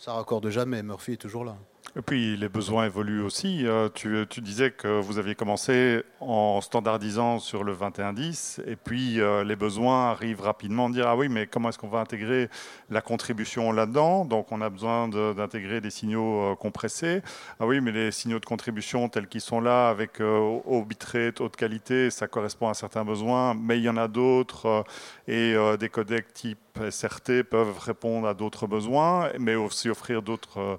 [0.00, 0.82] ça raccorde jamais.
[0.82, 1.56] Murphy est toujours là.
[1.96, 3.66] Et puis les besoins évoluent aussi.
[3.66, 9.42] Euh, tu, disais que vous aviez commencé en standardisant sur le 2110 et puis euh,
[9.42, 12.48] les besoins arrivent rapidement de dire ah oui mais comment est-ce qu'on va intégrer
[12.90, 14.24] la contribution là-dedans?
[14.24, 17.22] Donc on a besoin d'intégrer des signaux euh, compressés.
[17.58, 21.56] Ah oui mais les signaux de contribution tels qu'ils sont là avec haut bitrate, haute
[21.56, 24.84] qualité, ça correspond à certains besoins, mais il y en a d'autres
[25.26, 26.58] et des codecs type
[26.90, 30.78] SRT peuvent répondre à d'autres besoins, mais aussi offrir d'autres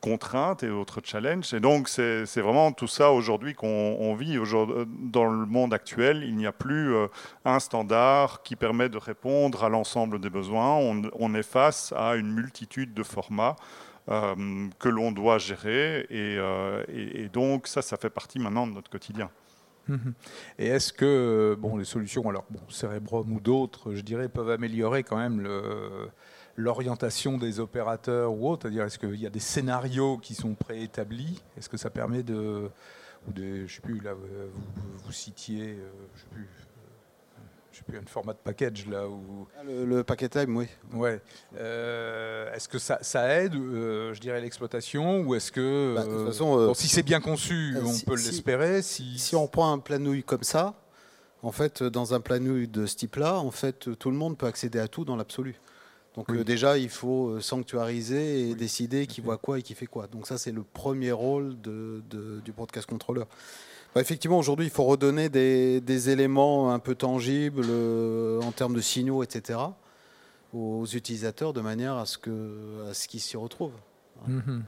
[0.00, 1.52] contraintes et d'autres challenges.
[1.54, 4.38] Et donc, c'est vraiment tout ça aujourd'hui qu'on vit.
[4.86, 7.06] Dans le monde actuel, il n'y a plus euh,
[7.44, 10.76] un standard qui permet de répondre à l'ensemble des besoins.
[10.76, 13.56] On, est face à une multitude de formats.
[14.10, 18.88] Euh, que l'on doit gérer euh, et, donc ça, ça fait partie maintenant de notre
[18.88, 19.28] quotidien.
[20.58, 25.02] Et est-ce que bon, les solutions, alors bon, Cerebrum ou d'autres, je dirais, peuvent améliorer
[25.02, 26.08] quand même le,
[26.58, 31.40] l'orientation des opérateurs ou autre C'est-à-dire, est-ce qu'il y a des scénarios qui sont préétablis?
[31.56, 32.68] Est-ce que ça permet de.
[33.26, 34.26] Ou de, je sais plus, là, vous,
[35.04, 37.40] vous citiez, euh, je sais plus, euh,
[37.72, 39.46] je sais plus, un format de package là où.
[39.56, 40.66] Ah, le, packet time, oui.
[40.92, 41.20] Ouais.
[41.56, 46.26] Euh, est-ce que ça, ça aide, je dirais, l'exploitation ou est-ce que, bah, de toute
[46.26, 48.82] façon, si c'est bien conçu, on peut l'espérer.
[48.82, 49.18] Si...
[49.18, 50.74] si on prend un planouille comme ça,
[51.42, 54.80] en fait, dans un planouille de ce type-là, en fait, tout le monde peut accéder
[54.80, 55.60] à tout dans l'absolu.
[56.18, 59.86] Donc euh, déjà, il faut euh, sanctuariser et décider qui voit quoi et qui fait
[59.86, 60.08] quoi.
[60.08, 63.22] Donc ça, c'est le premier rôle du broadcast controller.
[63.94, 68.80] Bah, effectivement, aujourd'hui, il faut redonner des, éléments un peu tangibles euh, en termes de
[68.80, 69.60] signaux, etc.,
[70.52, 73.78] aux utilisateurs de manière à ce qu'ils s'y retrouvent.
[74.28, 74.60] Euh,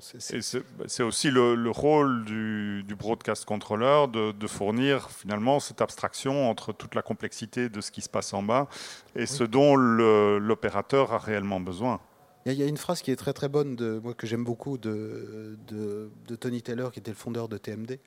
[0.00, 7.02] c'est aussi le, rôle du, broadcast controller de, fournir finalement cette abstraction entre toute la
[7.02, 8.68] complexité de ce qui se passe en bas
[9.16, 12.00] et ce dont l'opérateur a réellement besoin.
[12.46, 14.78] Il y, a une phrase qui est très très bonne, de, moi, que j'aime beaucoup,
[14.78, 17.98] de, de, Tony Taylor, qui était le fondeur de TMD,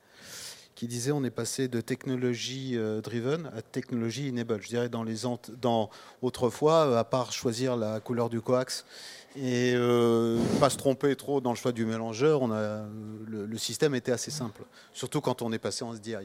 [0.81, 4.63] qui disait on est passé de technologie euh, driven à technologie enable.
[4.63, 5.17] Je dirais dans les
[5.61, 5.91] dans
[6.23, 8.83] autrefois, à part choisir la couleur du coax
[9.35, 12.83] et euh, pas se tromper trop dans le choix du mélangeur, on a,
[13.27, 16.15] le, système était assez simple, surtout quand on est passé en SDI.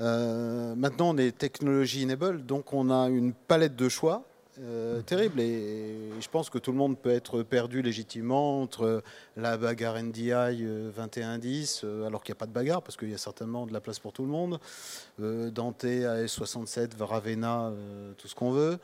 [0.00, 4.24] euh, maintenant, on est technologie enable, donc on a une palette de choix
[4.60, 5.40] euh, terrible.
[5.40, 9.02] Et, je pense que tout le monde peut être perdu légitimement entre
[9.36, 10.30] la bagarre NDI
[10.96, 13.72] 2110, euh, alors qu'il n'y a pas de bagarre, parce qu'il y a certainement de
[13.72, 14.58] la place pour tout le monde,
[15.18, 17.72] Dante, AS67, Ravenna,
[18.18, 18.78] tout ce qu'on veut.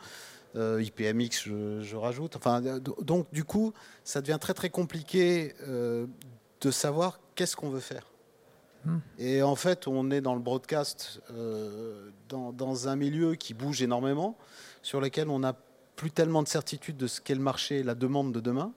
[0.57, 2.37] Euh, IPMX, je, rajoute.
[2.37, 6.07] Enfin, donc, du coup, ça devient très très compliqué euh,
[6.61, 8.07] de savoir qu'est-ce qu'on veut faire.
[8.85, 8.99] Hmm.
[9.19, 13.83] Et en fait, on est dans le broadcast, euh, dans, dans, un milieu qui bouge
[13.83, 14.37] énormément,
[14.89, 15.55] sur lequel on n'a
[15.97, 18.73] plus tellement de certitude de ce qu'est le marché, la demande de demain.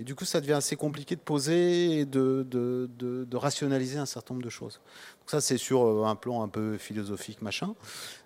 [0.00, 4.46] Et du coup, ça devient assez compliqué de poser et de, rationaliser un certain nombre
[4.46, 4.80] de choses.
[5.26, 7.74] Donc ça, c'est sur euh, un plan un peu philosophique, machin.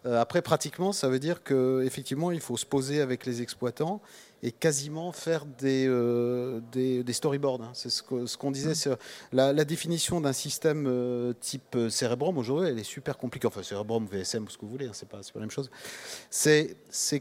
[0.05, 4.03] Euh, après, pratiquement, ça veut dire qu'effectivement, il faut se poser avec les exploitants
[4.43, 7.63] et quasiment faire des, euh, des, storyboards.
[7.63, 7.71] Hein.
[7.75, 8.91] C'est ce qu'on ce disait.
[8.91, 8.97] Mmh.
[9.33, 13.47] La, la, définition d'un système euh, type Cerebrum aujourd'hui, elle est super compliquée.
[13.47, 15.71] Enfin, Cerebrum, VSM, ce que vous voulez, hein, c'est pas, pas la même chose.
[16.31, 16.77] C'est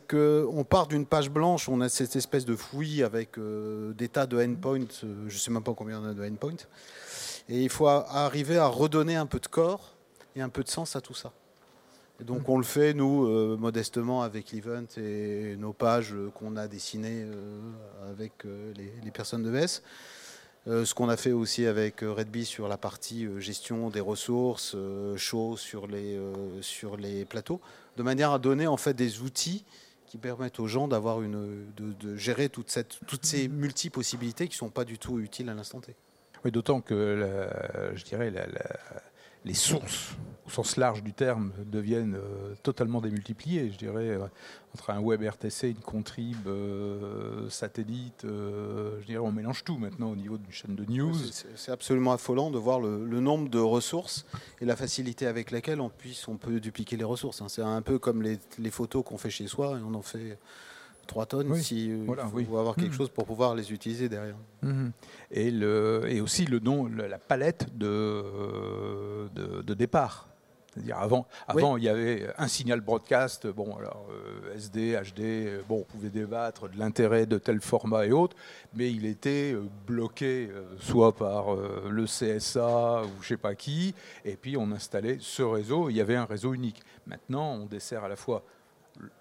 [0.10, 4.42] qu'on part d'une page blanche, on a cette espèce de fouillis avec des tas de
[4.42, 6.66] endpoints, je ne sais même pas combien on a de endpoints,
[7.50, 9.96] et il faut arriver à redonner un peu de corps
[10.36, 11.34] et un peu de sens à tout ça
[12.24, 17.24] donc on le fait, nous, euh, modestement, avec l'event et nos pages qu'on a dessinées
[17.24, 17.62] euh,
[18.12, 19.82] avec euh, les, personnes de VES.
[20.66, 24.76] ce qu'on a fait aussi avec Redby sur la partie gestion des ressources,
[25.16, 26.20] chaud sur les,
[26.62, 27.60] sur les plateaux,
[27.98, 29.66] de manière à donner en fait des outils
[30.06, 34.60] qui permettent aux gens d'avoir une, de, gérer toute cette, toutes ces multi-possibilités qui ne
[34.60, 35.96] sont pas du tout utiles à l'instant T.
[36.46, 37.48] D'autant que
[37.96, 38.32] je dirais
[39.46, 40.16] les sources,
[40.46, 43.72] au sens large du terme, deviennent euh, totalement démultipliées.
[43.72, 44.26] Je dirais, euh,
[44.76, 50.16] entre un web RTC, une contrib, euh, satellite, je dirais, on mélange tout maintenant au
[50.16, 51.16] niveau d'une chaîne de news.
[51.56, 54.26] C'est absolument affolant de voir le, nombre de ressources
[54.62, 57.42] et la facilité avec laquelle on, puisse, on peut dupliquer les ressources.
[57.42, 57.50] Hein.
[57.50, 60.38] C'est un peu comme les, les photos qu'on fait chez soi et on en fait
[61.10, 62.98] 3 tonnes si euh, voilà, il faut avoir quelque mmh.
[62.98, 64.36] chose pour pouvoir les utiliser derrière.
[64.62, 64.90] Mmh.
[65.32, 68.24] Et, le, et aussi le nom, la palette de,
[69.36, 70.28] de, départ.
[70.74, 74.06] C'est-à-dire avant, avant il y avait un signal broadcast, bon alors
[74.56, 78.38] SD, HD, bon on pouvait débattre de l'intérêt de tel format et autres,
[78.76, 83.96] mais il était euh, bloqué euh, soit par le CSA ou je sais pas qui,
[84.26, 86.84] et puis on installait ce réseau, il y avait un réseau unique.
[87.08, 88.44] Maintenant on dessert à la fois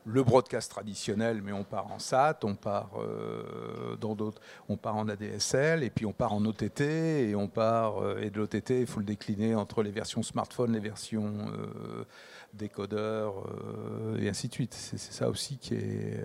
[0.04, 4.96] le broadcast traditionnel, mais on part en SAT, on part euh, dans d'autres, on part
[4.96, 8.70] en ADSL, et puis on part en OTT, et on part euh, et de l'OTT,
[8.70, 12.04] il faut le décliner entre les versions smartphone, les versions euh,
[12.54, 13.34] décodeurs,
[14.18, 14.74] et ainsi de suite.
[14.74, 16.24] C'est ça aussi qui est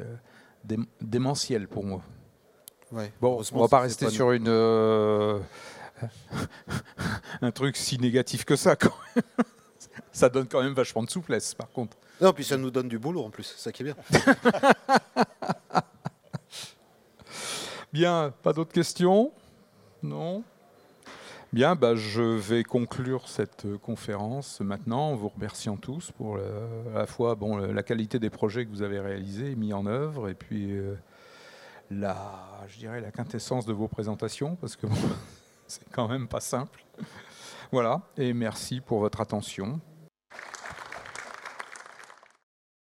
[1.02, 2.02] démentiel pour moi.
[3.22, 4.48] bon, on va pas rester sur une
[7.42, 8.76] un truc si négatif que ça.
[8.76, 9.24] Quand même.
[10.12, 11.98] ça donne quand même vachement de souplesse, par contre.
[12.22, 13.96] Non, puis ça nous donne du boulot en plus, ça qui est bien.
[17.94, 19.32] bien, pas d'autres questions?
[20.02, 20.44] Non?
[21.54, 27.06] Bien, bah, je vais conclure cette conférence maintenant en vous remerciant tous pour à la
[27.06, 30.34] fois bon, la qualité des projets que vous avez réalisés et mis en œuvre, et
[30.34, 30.96] puis euh,
[31.92, 32.26] la,
[32.68, 34.88] je dirais, la quintessence de vos présentations, parce que
[35.68, 36.84] c'est quand même pas simple.
[37.72, 39.80] Voilà, et merci pour votre attention.